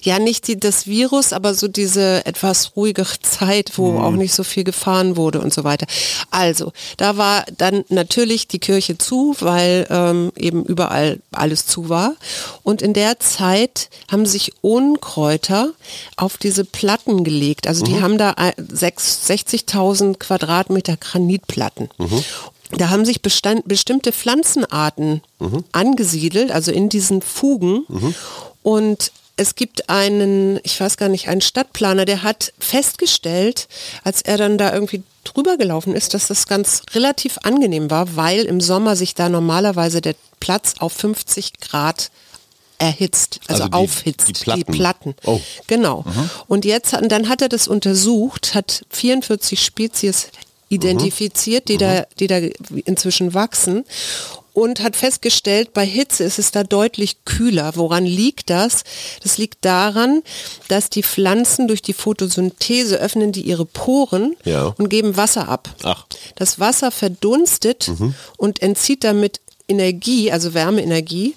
[0.03, 3.99] Ja, nicht die, das Virus, aber so diese etwas ruhigere Zeit, wo Mhm.
[4.01, 5.87] auch nicht so viel gefahren wurde und so weiter.
[6.31, 12.15] Also, da war dann natürlich die Kirche zu, weil ähm, eben überall alles zu war.
[12.63, 15.71] Und in der Zeit haben sich Unkräuter
[16.17, 17.67] auf diese Platten gelegt.
[17.67, 17.89] Also Mhm.
[17.89, 21.89] die haben da ein- sechs- 60.000 Quadratmeter Granitplatten.
[21.99, 22.25] Mhm.
[22.70, 25.64] Da haben sich bestand, bestimmte Pflanzenarten Mhm.
[25.72, 27.85] angesiedelt, also in diesen Fugen.
[28.62, 33.68] Und es gibt einen, ich weiß gar nicht, einen Stadtplaner, der hat festgestellt,
[34.05, 38.42] als er dann da irgendwie drüber gelaufen ist, dass das ganz relativ angenehm war, weil
[38.44, 42.11] im Sommer sich da normalerweise der Platz auf 50 Grad
[42.79, 44.72] erhitzt, also, Also die- aufhitzt, die Platten.
[44.72, 45.14] Platten.
[45.24, 45.40] Oh.
[45.68, 46.05] Genau.
[46.48, 50.29] Und jetzt, hat- dann hat er das untersucht, hat 44 Spezies
[50.68, 52.38] identifiziert, die, da, die da
[52.85, 53.85] inzwischen wachsen
[54.53, 57.72] und hat festgestellt, bei Hitze ist es da deutlich kühler.
[57.74, 58.85] Woran liegt das?
[59.22, 60.22] Das liegt daran,
[60.68, 64.72] dass die Pflanzen durch die Photosynthese öffnen die ihre Poren Ja.
[64.79, 65.68] und geben Wasser ab.
[65.83, 66.07] Ach.
[66.37, 67.90] Das Wasser verdunstet
[68.37, 71.35] und entzieht damit Energie, also Wärmeenergie.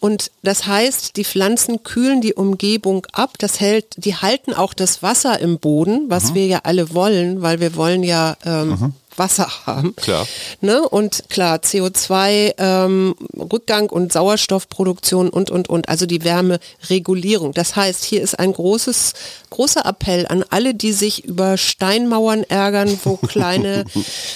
[0.00, 3.38] Und das heißt, die Pflanzen kühlen die Umgebung ab.
[3.38, 7.60] Das hält, die halten auch das Wasser im Boden, was wir ja alle wollen, weil
[7.60, 9.94] wir wollen ja ähm, Wasser haben.
[9.96, 10.26] Klar.
[10.60, 10.88] Ne?
[10.88, 17.52] Und klar, CO2, ähm, Rückgang und Sauerstoffproduktion und, und, und, also die Wärmeregulierung.
[17.52, 19.12] Das heißt, hier ist ein großes,
[19.50, 23.84] großer Appell an alle, die sich über Steinmauern ärgern, wo kleine,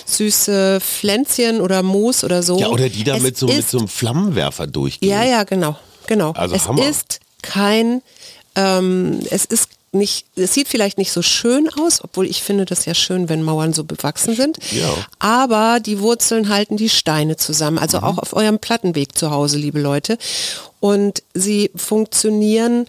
[0.07, 2.59] süße Pflänzchen oder Moos oder so.
[2.59, 5.11] Ja, oder die da mit so, mit ist- so einem Flammenwerfer durchgehen.
[5.11, 5.77] Ja, ja, genau.
[6.07, 6.33] Genau.
[6.33, 6.87] Also es Hammer.
[6.87, 8.03] ist kein,
[8.57, 12.85] ähm, es ist nicht, es sieht vielleicht nicht so schön aus, obwohl ich finde das
[12.85, 14.59] ja schön, wenn Mauern so bewachsen sind.
[14.72, 14.92] Ja.
[15.18, 17.78] Aber die Wurzeln halten die Steine zusammen.
[17.78, 20.18] Also auch auf eurem Plattenweg zu Hause, liebe Leute.
[20.80, 22.87] Und sie funktionieren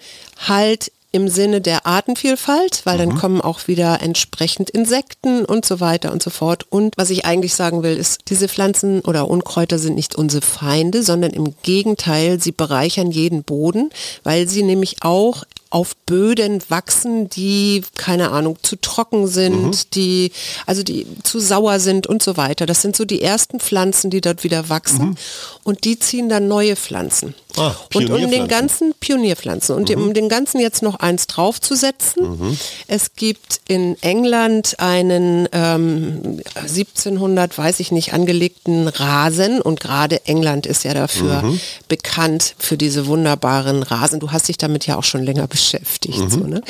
[0.47, 6.11] halt im Sinne der Artenvielfalt, weil dann kommen auch wieder entsprechend Insekten und so weiter
[6.11, 6.65] und so fort.
[6.69, 11.03] Und was ich eigentlich sagen will, ist, diese Pflanzen oder Unkräuter sind nicht unsere Feinde,
[11.03, 13.91] sondern im Gegenteil, sie bereichern jeden Boden,
[14.23, 20.31] weil sie nämlich auch auf Böden wachsen, die, keine Ahnung, zu trocken sind, die,
[20.65, 22.65] also die zu sauer sind und so weiter.
[22.65, 25.17] Das sind so die ersten Pflanzen, die dort wieder wachsen
[25.65, 27.35] und die ziehen dann neue Pflanzen.
[27.57, 32.57] Ah, und um den ganzen Pionierpflanzen und um den ganzen jetzt noch eins draufzusetzen.
[32.87, 40.65] Es gibt in England einen ähm, 1700, weiß ich nicht, angelegten Rasen und gerade England
[40.65, 41.43] ist ja dafür
[41.87, 44.19] bekannt für diese wunderbaren Rasen.
[44.19, 46.29] Du hast dich damit ja auch schon länger beschäftigt.
[46.29, 46.61] So, ne?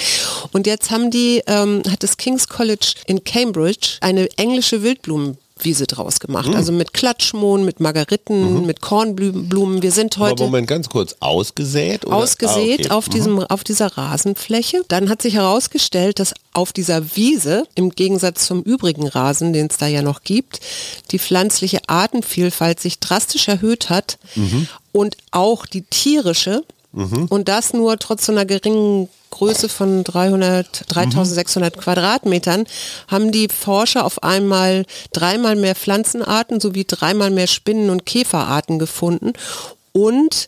[0.52, 5.88] Und jetzt haben die, ähm, hat das King's College in Cambridge eine englische Wildblumen Wiese
[5.88, 6.54] draus gemacht.
[6.54, 9.82] Also mit Klatschmohn, mit Margeriten, mit Kornblumen.
[9.82, 12.06] Wir sind Aber heute Moment, ganz kurz, ausgesät?
[12.06, 12.18] Oder?
[12.18, 12.90] ausgesät Ah, okay.
[12.92, 14.82] auf, diesem, auf dieser Rasenfläche.
[14.90, 19.78] Dann hat sich herausgestellt, dass auf dieser Wiese, im Gegensatz zum übrigen Rasen, den es
[19.78, 20.60] da ja noch gibt,
[21.12, 24.18] die pflanzliche Artenvielfalt sich drastisch erhöht hat
[24.92, 26.64] und auch die tierische.
[27.30, 32.66] Und das nur trotz so einer geringen Größe von 300, 3600 Quadratmetern
[33.10, 39.34] haben die Forscher auf einmal dreimal mehr Pflanzenarten sowie dreimal mehr Spinnen- und Käferarten gefunden
[39.92, 40.48] und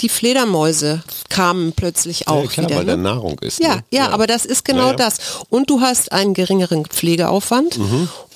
[0.00, 2.76] die Fledermäuse kamen plötzlich auch ja, klar, wieder.
[2.78, 2.96] weil ne?
[2.98, 3.60] Nahrung ist.
[3.60, 3.84] Ja, ne?
[3.90, 4.96] ja, aber das ist genau Ja, ja.
[4.96, 5.18] das.
[5.48, 7.80] Und du hast einen geringeren Pflegeaufwand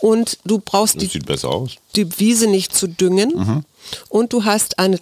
[0.00, 1.20] und du brauchst Das die,
[1.94, 3.64] die Wiese nicht zu düngen
[4.08, 5.00] und du hast eine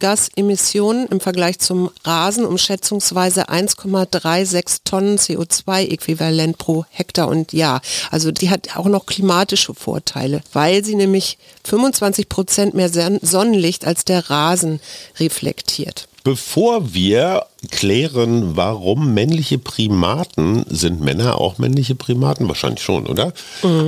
[0.00, 7.80] Treibhausgasemission im Vergleich zum Rasen um schätzungsweise 1,36 Tonnen CO2-Äquivalent pro Hektar und Jahr.
[8.10, 13.86] Also die hat auch noch klimatische Vorteile, weil sie nämlich 25 Prozent mehr Son- Sonnenlicht
[13.86, 14.80] als der Rasen
[15.18, 16.08] reflektiert.
[16.22, 22.46] Bevor wir klären, warum männliche Primaten, sind Männer auch männliche Primaten?
[22.46, 23.32] Wahrscheinlich schon, oder?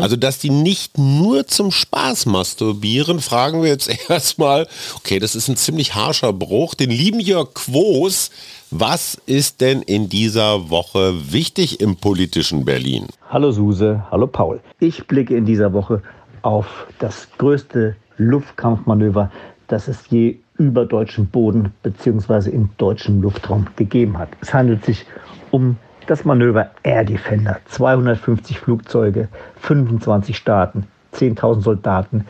[0.01, 4.67] Also, dass die nicht nur zum Spaß masturbieren, fragen wir jetzt erstmal,
[4.97, 6.75] okay, das ist ein ziemlich harscher Bruch.
[6.75, 8.31] Den lieben Jörg Quos,
[8.71, 13.09] was ist denn in dieser Woche wichtig im politischen Berlin?
[13.29, 14.61] Hallo Suse, hallo Paul.
[14.81, 16.03] Ich blicke in dieser Woche
[16.41, 16.67] auf
[16.99, 19.31] das größte Luftkampfmanöver,
[19.69, 22.51] das es je über deutschem Boden bzw.
[22.51, 24.29] im deutschen Luftraum gegeben hat.
[24.41, 25.07] Es handelt sich
[25.51, 27.59] um das Manöver Air Defender.
[27.67, 29.29] 250 Flugzeuge,
[29.61, 32.27] 25 Staaten, 10.000 Soldaten.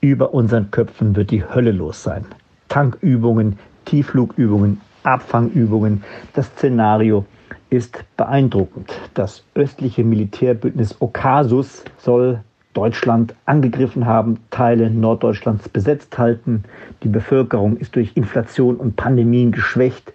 [0.00, 2.26] Über unseren Köpfen wird die Hölle los sein.
[2.68, 6.04] Tankübungen, Tiefflugübungen, Abfangübungen.
[6.34, 7.24] Das Szenario
[7.70, 8.92] ist beeindruckend.
[9.14, 12.42] Das östliche Militärbündnis Okasus soll
[12.76, 16.64] Deutschland angegriffen haben, Teile Norddeutschlands besetzt halten.
[17.02, 20.12] Die Bevölkerung ist durch Inflation und Pandemien geschwächt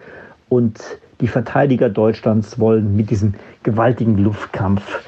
[0.47, 0.79] und
[1.21, 5.03] die Verteidiger Deutschlands wollen mit diesem gewaltigen Luftkampf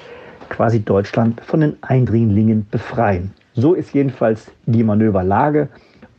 [0.50, 3.32] quasi Deutschland von den Eindringlingen befreien.
[3.54, 5.70] So ist jedenfalls die Manöverlage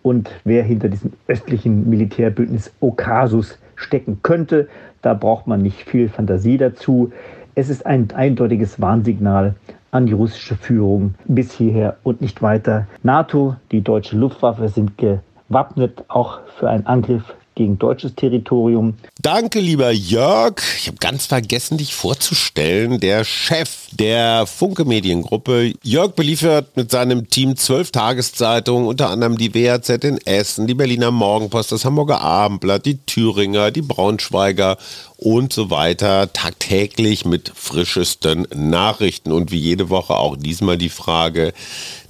[0.03, 4.69] und wer hinter diesem östlichen Militärbündnis Okasus stecken könnte,
[5.03, 7.11] da braucht man nicht viel Fantasie dazu.
[7.57, 9.57] Es ist ein eindeutiges Warnsignal
[9.95, 12.89] an die russische Führung bis hierher und nicht weiter.
[13.05, 18.95] NATO, die deutsche Luftwaffe sind gewappnet auch für einen Angriff gegen deutsches Territorium.
[19.23, 20.61] Danke, lieber Jörg.
[20.79, 23.01] Ich habe ganz vergessen, dich vorzustellen.
[23.01, 25.73] Der Chef der Funke Mediengruppe.
[25.83, 31.11] Jörg beliefert mit seinem Team zwölf Tageszeitungen, unter anderem die WAZ in Essen, die Berliner
[31.11, 34.77] Morgenpost, das Hamburger Abendblatt, die Thüringer, die Braunschweiger
[35.17, 36.33] und so weiter.
[36.33, 39.33] Tagtäglich mit frischesten Nachrichten.
[39.33, 41.53] Und wie jede Woche auch diesmal die Frage,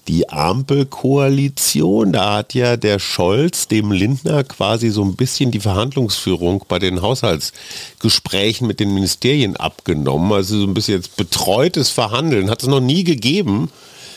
[0.09, 6.65] die Ampelkoalition, da hat ja der Scholz dem Lindner quasi so ein bisschen die Verhandlungsführung
[6.69, 10.33] bei den Haushaltsgesprächen mit den Ministerien abgenommen.
[10.33, 12.51] Also so ein bisschen jetzt betreutes Verhandeln.
[12.51, 13.71] Hat es noch nie gegeben,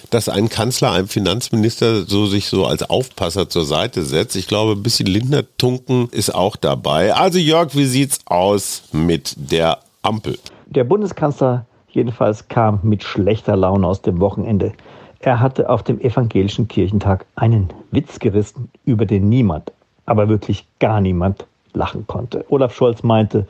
[0.10, 4.36] dass ein Kanzler einem Finanzminister so sich so als Aufpasser zur Seite setzt.
[4.36, 7.14] Ich glaube, ein bisschen Lindner-Tunken ist auch dabei.
[7.14, 10.38] Also Jörg, wie sieht's aus mit der Ampel?
[10.68, 14.74] Der Bundeskanzler jedenfalls kam mit schlechter Laune aus dem Wochenende.
[15.20, 19.72] Er hatte auf dem evangelischen Kirchentag einen Witz gerissen, über den niemand,
[20.06, 22.46] aber wirklich gar niemand lachen konnte.
[22.50, 23.48] Olaf Scholz meinte,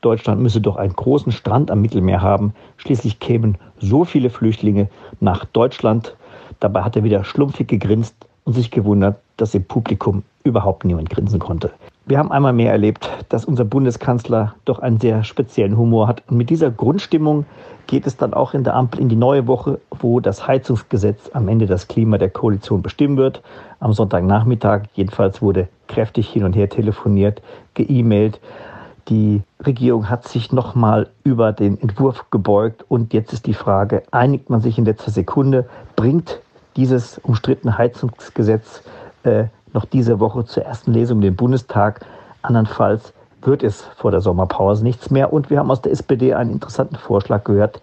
[0.00, 2.54] Deutschland müsse doch einen großen Strand am Mittelmeer haben.
[2.76, 4.88] Schließlich kämen so viele Flüchtlinge
[5.20, 6.14] nach Deutschland.
[6.60, 11.40] Dabei hat er wieder schlumpfig gegrinst und sich gewundert, dass im Publikum überhaupt niemand grinsen
[11.40, 11.72] konnte.
[12.06, 16.22] Wir haben einmal mehr erlebt, dass unser Bundeskanzler doch einen sehr speziellen Humor hat.
[16.28, 17.44] Und mit dieser Grundstimmung
[17.88, 21.48] geht es dann auch in der Ampel in die neue Woche, wo das Heizungsgesetz am
[21.48, 23.42] Ende das Klima der Koalition bestimmen wird.
[23.80, 27.42] Am Sonntagnachmittag jedenfalls wurde kräftig hin und her telefoniert,
[27.74, 28.40] geemailt.
[29.08, 34.50] Die Regierung hat sich nochmal über den Entwurf gebeugt und jetzt ist die Frage, einigt
[34.50, 36.40] man sich in letzter Sekunde, bringt
[36.76, 38.82] dieses umstrittene Heizungsgesetz
[39.22, 42.04] äh, noch diese Woche zur ersten Lesung im Bundestag.
[42.42, 45.32] Andernfalls wird es vor der Sommerpause nichts mehr.
[45.32, 47.80] Und wir haben aus der SPD einen interessanten Vorschlag gehört,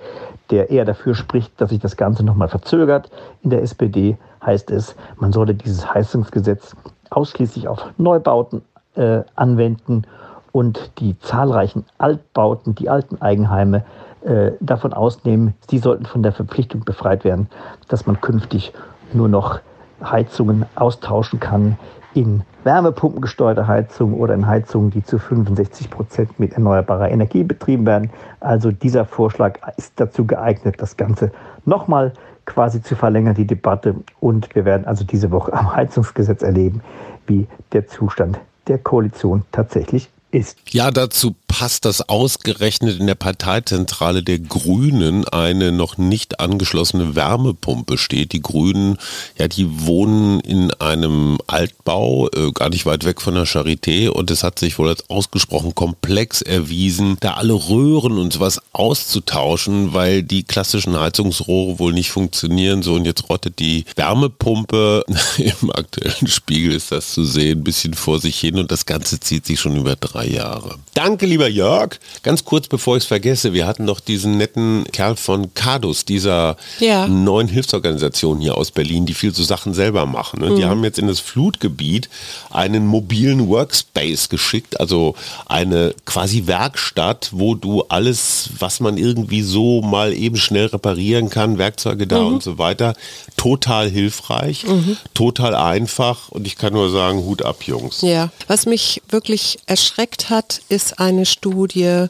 [0.50, 3.10] der eher dafür spricht, dass sich das Ganze nochmal verzögert.
[3.42, 6.76] In der SPD heißt es, man solle dieses Heizungsgesetz
[7.10, 8.62] ausschließlich auf Neubauten
[8.96, 10.04] äh, anwenden
[10.52, 13.84] und die zahlreichen Altbauten, die alten Eigenheime
[14.24, 15.54] äh, davon ausnehmen.
[15.70, 17.50] Sie sollten von der Verpflichtung befreit werden,
[17.88, 18.74] dass man künftig
[19.14, 19.60] nur noch
[20.04, 21.78] Heizungen austauschen kann
[22.16, 28.10] in wärmepumpengesteuerte Heizungen oder in Heizungen, die zu 65 Prozent mit erneuerbarer Energie betrieben werden.
[28.40, 31.32] Also dieser Vorschlag ist dazu geeignet, das Ganze
[31.66, 32.14] nochmal
[32.46, 33.96] quasi zu verlängern, die Debatte.
[34.22, 36.82] Und wir werden also diese Woche am Heizungsgesetz erleben,
[37.28, 40.58] wie der Zustand der Koalition tatsächlich ist.
[40.70, 47.98] Ja, dazu passt, dass ausgerechnet in der Parteizentrale der Grünen eine noch nicht angeschlossene Wärmepumpe
[47.98, 48.34] steht.
[48.34, 48.98] Die Grünen,
[49.40, 54.32] ja, die wohnen in einem Altbau, äh, gar nicht weit weg von der Charité und
[54.32, 60.24] es hat sich wohl als ausgesprochen komplex erwiesen, da alle Röhren und sowas auszutauschen, weil
[60.24, 62.84] die klassischen Heizungsrohre wohl nicht funktionieren.
[62.84, 65.06] So und jetzt rottet die Wärmepumpe
[65.38, 69.22] im aktuellen Spiegel ist das zu sehen, ein bisschen vor sich hin und das Ganze
[69.22, 70.80] zieht sich schon über drei Jahre.
[70.94, 72.00] Danke, lieber Jörg.
[72.24, 76.58] Ganz kurz, bevor ich es vergesse, wir hatten noch diesen netten Kerl von Cadus, dieser
[76.80, 77.08] Ja.
[77.08, 80.40] neuen Hilfsorganisation hier aus Berlin, die viel so Sachen selber machen.
[80.42, 80.56] Ne?
[80.56, 82.10] Die haben jetzt in das Flutgebiet
[82.50, 89.82] einen mobilen Workspace geschickt, also eine quasi Werkstatt, wo du alles, was man irgendwie so
[89.82, 92.94] mal eben schnell reparieren kann, Werkzeuge da und so weiter,
[93.38, 94.66] total hilfreich,
[95.14, 98.02] total einfach und ich kann nur sagen, Hut ab, Jungs.
[98.02, 102.06] Ja, was mich wirklich erschreckt hat, ist eine Studie,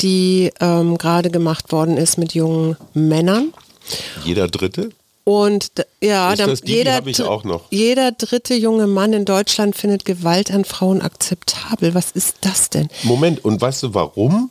[0.00, 3.52] die ähm, gerade gemacht worden ist mit jungen Männern.
[4.24, 4.90] Jeder Dritte?
[5.24, 5.70] Und
[6.00, 6.62] ja, dann die?
[6.62, 7.00] Die jeder,
[7.44, 7.70] noch.
[7.70, 11.94] jeder dritte junge Mann in Deutschland findet Gewalt an Frauen akzeptabel.
[11.94, 12.88] Was ist das denn?
[13.04, 14.50] Moment, und weißt du warum?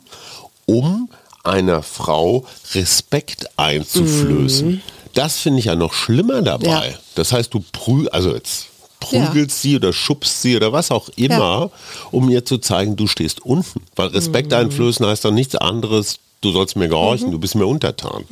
[0.64, 1.10] Um
[1.44, 4.82] einer Frau Respekt einzuflößen.
[5.12, 6.90] Das finde ich ja noch schlimmer dabei.
[6.90, 6.98] Ja.
[7.16, 8.68] Das heißt, du prü also jetzt
[9.02, 11.70] prügelst sie oder schubst sie oder was auch immer,
[12.10, 13.82] um ihr zu zeigen, du stehst unten.
[13.96, 18.24] Weil Respekt einflößen heißt doch nichts anderes, du sollst mir gehorchen, du bist mir untertan.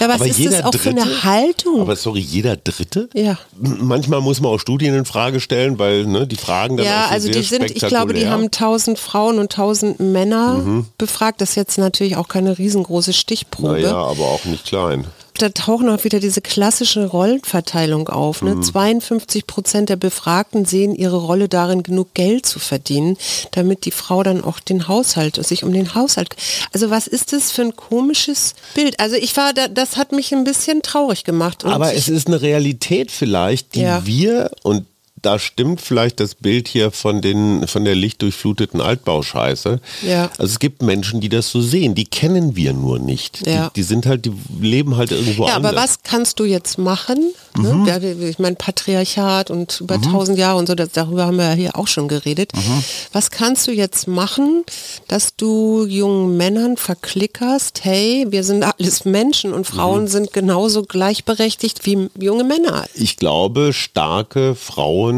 [0.00, 1.80] Ja, was Aber ist jeder das auch für eine Dritte- Haltung?
[1.82, 3.10] Aber sorry, jeder Dritte?
[3.14, 3.36] Ja.
[3.60, 7.08] Manchmal muss man auch Studien in Frage stellen, weil ne, die Fragen dann Ja, auch
[7.08, 10.86] so also die sind, ich glaube, die haben 1000 Frauen und 1000 Männer Mhm.
[10.96, 11.42] befragt.
[11.42, 13.72] Das ist jetzt natürlich auch keine riesengroße Stichprobe.
[13.72, 15.04] Naja, aber auch nicht klein.
[15.38, 18.42] Da tauchen auch wieder diese klassische Rollenverteilung auf.
[18.42, 18.60] Ne?
[18.60, 23.16] 52 Prozent der Befragten sehen ihre Rolle darin, genug Geld zu verdienen,
[23.52, 26.36] damit die Frau dann auch den Haushalt, sich um den Haushalt.
[26.72, 29.00] Also was ist das für ein komisches Bild?
[29.00, 31.64] Also ich war, da, das hat mich ein bisschen traurig gemacht.
[31.64, 34.06] Aber es ist eine Realität vielleicht, die Ja.
[34.06, 34.86] wir und
[35.22, 39.80] da stimmt vielleicht das Bild hier von den von der lichtdurchfluteten Altbauscheiße.
[40.06, 40.30] Ja.
[40.38, 43.46] Also es gibt Menschen, die das so sehen, die kennen wir nur nicht.
[43.46, 43.68] Ja.
[43.68, 45.72] Die, die sind halt, die leben halt irgendwo Ja, anders.
[45.72, 47.32] aber was kannst du jetzt machen?
[47.56, 47.62] Mhm.
[47.84, 47.84] Ne?
[47.88, 51.44] Ja, wir- ich meine, Patriarchat und über tausend Jahre und so, das, darüber haben wir
[51.50, 52.52] ja hier auch schon geredet.
[52.54, 52.84] Mhm.
[53.12, 54.64] Was kannst du jetzt machen,
[55.08, 59.76] dass du jungen Männern verklickerst, hey, wir sind alles Menschen und Mhm.
[59.76, 62.86] Frauen sind genauso gleichberechtigt wie junge Männer?
[62.94, 65.11] Ich glaube, starke Frauen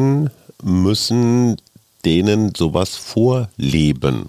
[0.62, 1.56] müssen
[2.04, 4.28] denen sowas vorleben.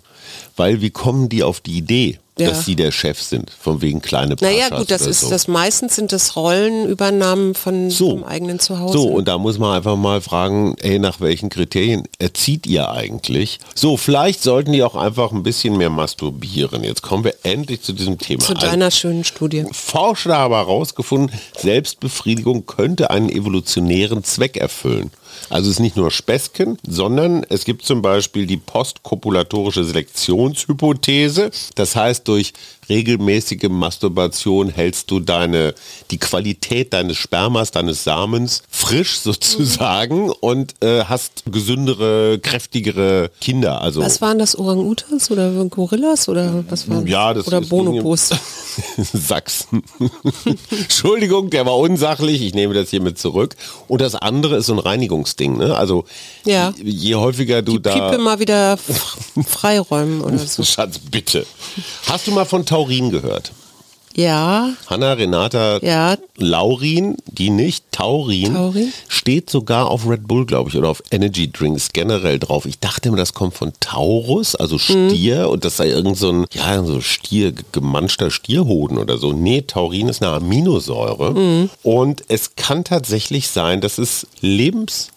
[0.56, 2.50] Weil wie kommen die auf die Idee, Ja.
[2.50, 5.30] dass sie der Chef sind, von wegen kleine Naja, Paschas gut, das ist so.
[5.30, 8.10] das meistens sind das Rollenübernahmen von so.
[8.12, 8.98] vom eigenen Zuhause.
[8.98, 13.60] So, und da muss man einfach mal fragen, ey, nach welchen Kriterien erzieht ihr eigentlich?
[13.74, 16.84] So, vielleicht sollten die auch einfach ein bisschen mehr masturbieren.
[16.84, 18.42] Jetzt kommen wir endlich zu diesem Thema.
[18.44, 19.66] zu deiner schönen Studie.
[19.72, 25.12] Forscher haben herausgefunden, Selbstbefriedigung könnte einen evolutionären Zweck erfüllen.
[25.50, 31.52] Also es ist nicht nur Späßchen, sondern es gibt zum Beispiel die postkopulatorische Selektionshypothese.
[31.76, 32.54] Das heißt, durch
[32.90, 35.74] regelmäßige Masturbation hältst du deine,
[36.12, 43.82] die Qualität deines Spermas, deines Samens frisch sozusagen und äh, hast gesündere, kräftigere Kinder.
[43.82, 48.30] Also Was waren das, Orang-Utans oder Gorillas oder was war ja, das Oder Bonobos?
[48.98, 49.84] Sachsen.
[50.72, 52.42] Entschuldigung, der war unsachlich.
[52.42, 53.56] Ich nehme das hiermit zurück.
[53.88, 55.58] Und das andere ist so ein Reinigungsding.
[55.58, 55.76] Ne?
[55.76, 56.06] Also
[56.46, 56.74] Ja.
[56.82, 57.94] je, häufiger du Die da...
[58.10, 58.78] Piepe mal wieder
[59.48, 60.64] freiräumen oder so.
[60.64, 61.46] Schatz, bitte.
[62.08, 63.54] Hast du mal von Taurin gehört?
[64.18, 68.94] Ja, Hanna, Renata, ja, Laurin, die nicht, Taurin, Taurin?
[69.08, 72.66] steht sogar auf Red Bull, glaube ich, oder auf Energy Drinks generell drauf.
[72.66, 76.46] Ich dachte mir, das kommt von Taurus, also Stier, und das sei irgend so ein,
[76.52, 79.32] ja, so Stier, gemanschter Stierhoden oder so.
[79.32, 81.70] Nee, Taurin ist eine Aminosäure.
[81.84, 84.28] Und es kann tatsächlich sein, dass es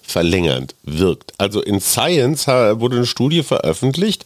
[0.08, 1.32] lebensverlängernd wirkt.
[1.38, 4.24] Also in Science wurde eine Studie veröffentlicht,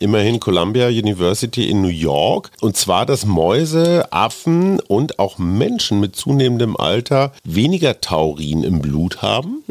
[0.00, 6.16] immerhin Columbia University in New York, und zwar, dass Mäuse, Affen und auch Menschen mit
[6.16, 9.62] zunehmendem Alter weniger Taurin im Blut haben.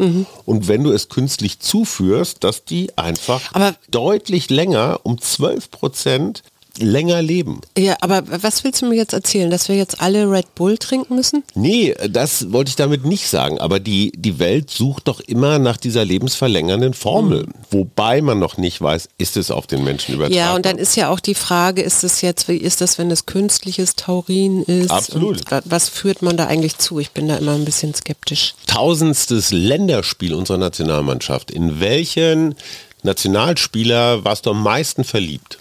[0.46, 6.44] Und wenn du es künstlich zuführst, dass die einfach Aber- deutlich länger, um 12 Prozent
[6.80, 7.62] länger leben.
[7.78, 11.16] ja, aber was willst du mir jetzt erzählen, dass wir jetzt alle Red Bull trinken
[11.16, 11.44] müssen?
[11.56, 13.60] Nee, das wollte ich damit nicht sagen.
[13.60, 17.48] Aber die, die Welt sucht doch immer nach dieser lebensverlängernden Formel.
[17.72, 20.48] Wobei man noch nicht weiß, ist es auf den Menschen übertragbar.
[20.50, 23.10] Ja, und dann ist ja auch die Frage, ist es jetzt, wie ist das, wenn
[23.12, 24.92] es künstliches Taurin ist?
[24.92, 25.42] Absolut.
[25.66, 27.00] Was führt man da eigentlich zu?
[27.00, 28.54] Ich bin da immer ein bisschen skeptisch.
[28.68, 31.52] tausendstes Länderspiel unserer Nationalmannschaft.
[31.52, 32.56] In welchen
[33.04, 35.60] Nationalspieler warst du am meisten verliebt?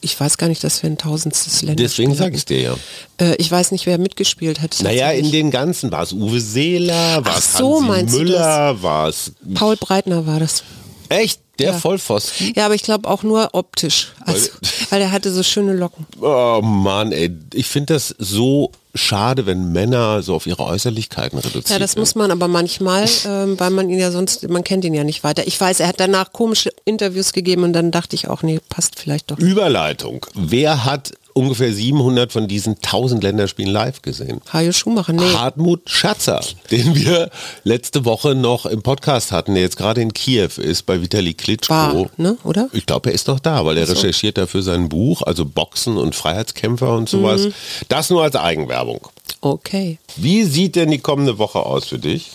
[0.00, 2.74] Ich weiß gar nicht, dass wir ein tausendstes Länder Deswegen sage ich dir ja.
[3.18, 4.76] Äh, ich weiß nicht, wer mitgespielt hat.
[4.82, 8.82] Naja, in den ganzen, war es Uwe Seeler, war es so, Hansi meinst du Müller,
[8.82, 9.32] war es...
[9.54, 10.64] Paul Breitner war das.
[11.08, 11.40] Echt?
[11.58, 11.78] Der Ja.
[11.78, 12.52] Vollpfosten?
[12.56, 14.12] Ja, aber ich glaube auch nur optisch.
[14.24, 14.48] Also,
[14.90, 16.06] weil er hatte so schöne Locken.
[16.20, 17.30] Oh Mann, ey.
[17.52, 22.14] Ich finde das so schade, wenn Männer so auf ihre Äußerlichkeiten reduziert Ja, das muss
[22.14, 25.46] man aber manchmal, ähm, weil man ihn ja sonst, man kennt ihn ja nicht weiter.
[25.46, 28.98] Ich weiß, er hat danach komische Interviews gegeben und dann dachte ich auch, nee, passt
[28.98, 29.38] vielleicht doch.
[29.38, 30.26] Überleitung.
[30.34, 34.40] Wer hat ungefähr 700 von diesen 1000 Länderspielen live gesehen?
[34.52, 35.32] Hajo Schumacher, nee.
[35.34, 37.30] Hartmut Schatzer, den wir
[37.64, 41.74] letzte Woche noch im Podcast hatten, der jetzt gerade in Kiew ist bei Vitali Klitschko.
[41.74, 42.68] War, ne, oder?
[42.72, 46.14] Ich glaube, er ist noch da, weil er recherchiert dafür sein Buch, also Boxen und
[46.14, 47.42] Freiheitskämpfer und sowas.
[47.42, 47.54] Mhm.
[47.88, 49.08] Das nur als Eigenwerbung.
[49.40, 49.98] Okay.
[50.16, 52.32] Wie sieht denn die kommende Woche aus für dich?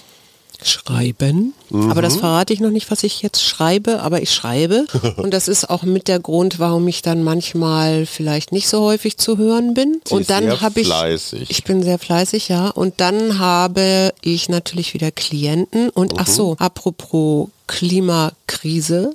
[0.64, 1.53] Schreiben.
[1.72, 4.86] Aber das verrate ich noch nicht, was ich jetzt schreibe, aber ich schreibe.
[5.18, 9.18] Und das ist auch mit der Grund, warum ich dann manchmal vielleicht nicht so häufig
[9.18, 10.01] zu hören bin.
[10.05, 10.88] Sie und dann sehr habe ich.
[10.88, 11.49] fleißig.
[11.49, 12.70] Ich bin sehr fleißig, ja.
[12.70, 15.89] Und dann habe ich natürlich wieder Klienten.
[15.89, 19.11] Und ach so, apropos Klimakrise.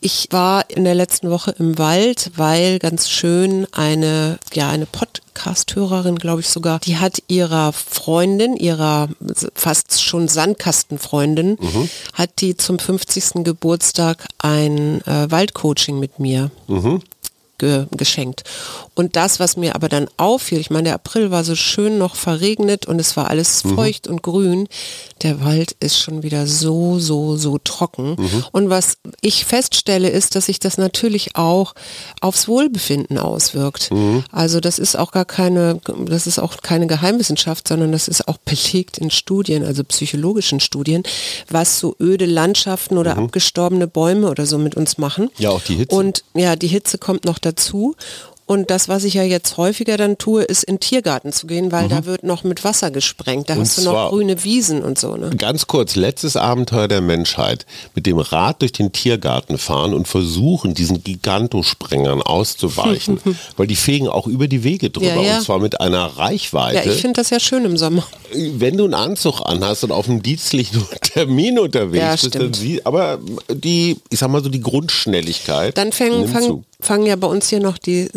[0.00, 6.16] Ich war in der letzten Woche im Wald, weil ganz schön eine, ja, eine Podcast-Hörerin,
[6.16, 9.08] glaube ich sogar, die hat ihrer Freundin, ihrer
[9.54, 11.56] fast schon Sandkastenfreundin,
[12.12, 13.42] hat die zum 50.
[13.44, 16.50] Geburtstag ein äh, Waldcoaching mit mir
[17.58, 18.44] ge geschenkt.
[18.94, 22.16] Und das, was mir aber dann auffiel, ich meine, der April war so schön noch
[22.16, 24.68] verregnet und es war alles feucht und grün.
[25.22, 28.16] Der Wald ist schon wieder so, so, so trocken.
[28.52, 31.74] Und was ich feststelle, ist, dass sich das natürlich auch
[32.20, 33.90] aufs Wohlbefinden auswirkt.
[34.32, 38.38] Also das ist auch gar keine, das ist auch keine Geheimwissenschaft, sondern das ist auch
[38.38, 41.02] belegt in Studien, also psychologischen Studien,
[41.48, 45.30] was so öde Landschaften oder abgestorbene Bäume oder so mit uns machen.
[45.38, 45.94] Ja, auch die Hitze.
[45.94, 47.47] Und ja, die Hitze kommt noch dazu.
[48.48, 51.86] Und das, was ich ja jetzt häufiger dann tue, ist in Tiergarten zu gehen, weil
[51.88, 53.50] da wird noch mit Wasser gesprengt.
[53.50, 53.60] Da Mhm.
[53.60, 55.16] Und hast du noch grüne Wiesen und so.
[55.16, 55.28] Ne?
[55.36, 57.66] Ganz kurz, letztes Abenteuer der Menschheit.
[57.94, 63.20] Mit dem Rad durch den Tiergarten fahren und versuchen, diesen Gigantosprengern auszuweichen.
[63.58, 65.16] weil die fegen auch über die Wege drüber.
[65.16, 65.36] Ja, ja.
[65.36, 66.88] Und zwar mit einer Reichweite.
[66.88, 68.06] Ja, ich finde das ja schön im Sommer.
[68.32, 72.86] wenn du einen Anzug anhast und auf einem dienstlichen Termin unterwegs Ja, bist, dann sie,
[72.86, 73.18] aber
[73.52, 75.76] die, ich sag mal so die Grundschnelligkeit.
[75.76, 78.08] Dann fangen, nimmt fangen, ja bei uns hier noch die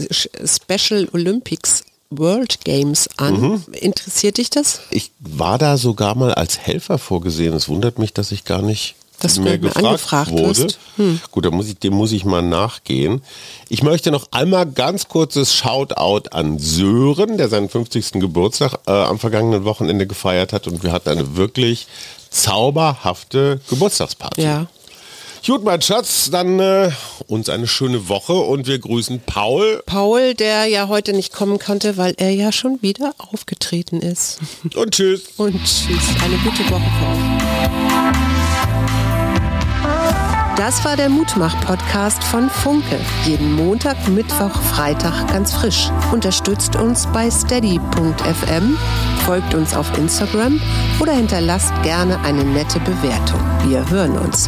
[0.45, 3.39] Special Olympics World Games an.
[3.39, 3.63] Mhm.
[3.71, 4.81] Interessiert dich das?
[4.91, 7.53] Ich war da sogar mal als Helfer vorgesehen.
[7.53, 10.67] Es wundert mich, dass ich gar nicht Dass du mehr mehr gefragt angefragt wurde.
[10.97, 11.21] Hm.
[11.31, 13.21] Gut, muss ich, dem muss ich mal nachgehen.
[13.69, 18.13] Ich möchte noch einmal ganz kurzes Shoutout an Sören, der seinen 50.
[18.13, 21.87] Geburtstag äh, am vergangenen Wochenende gefeiert hat und wir hatten eine wirklich
[22.29, 24.41] zauberhafte Geburtstagsparty.
[24.41, 24.67] Ja.
[25.45, 26.91] Gut, mein Schatz, dann äh,
[27.25, 31.97] uns eine schöne Woche und wir grüßen Paul Paul, der ja heute nicht kommen konnte,
[31.97, 34.37] weil er ja schon wieder aufgetreten ist.
[34.75, 35.23] und tschüss.
[35.37, 36.03] Und tschüss.
[36.23, 38.51] Eine gute Woche für euch.
[40.57, 42.99] Das war der Mutmach-Podcast von Funke.
[43.25, 45.89] Jeden Montag, Mittwoch, Freitag ganz frisch.
[46.11, 48.77] Unterstützt uns bei steady.fm,
[49.25, 50.61] folgt uns auf Instagram
[50.99, 53.39] oder hinterlasst gerne eine nette Bewertung.
[53.67, 54.47] Wir hören uns.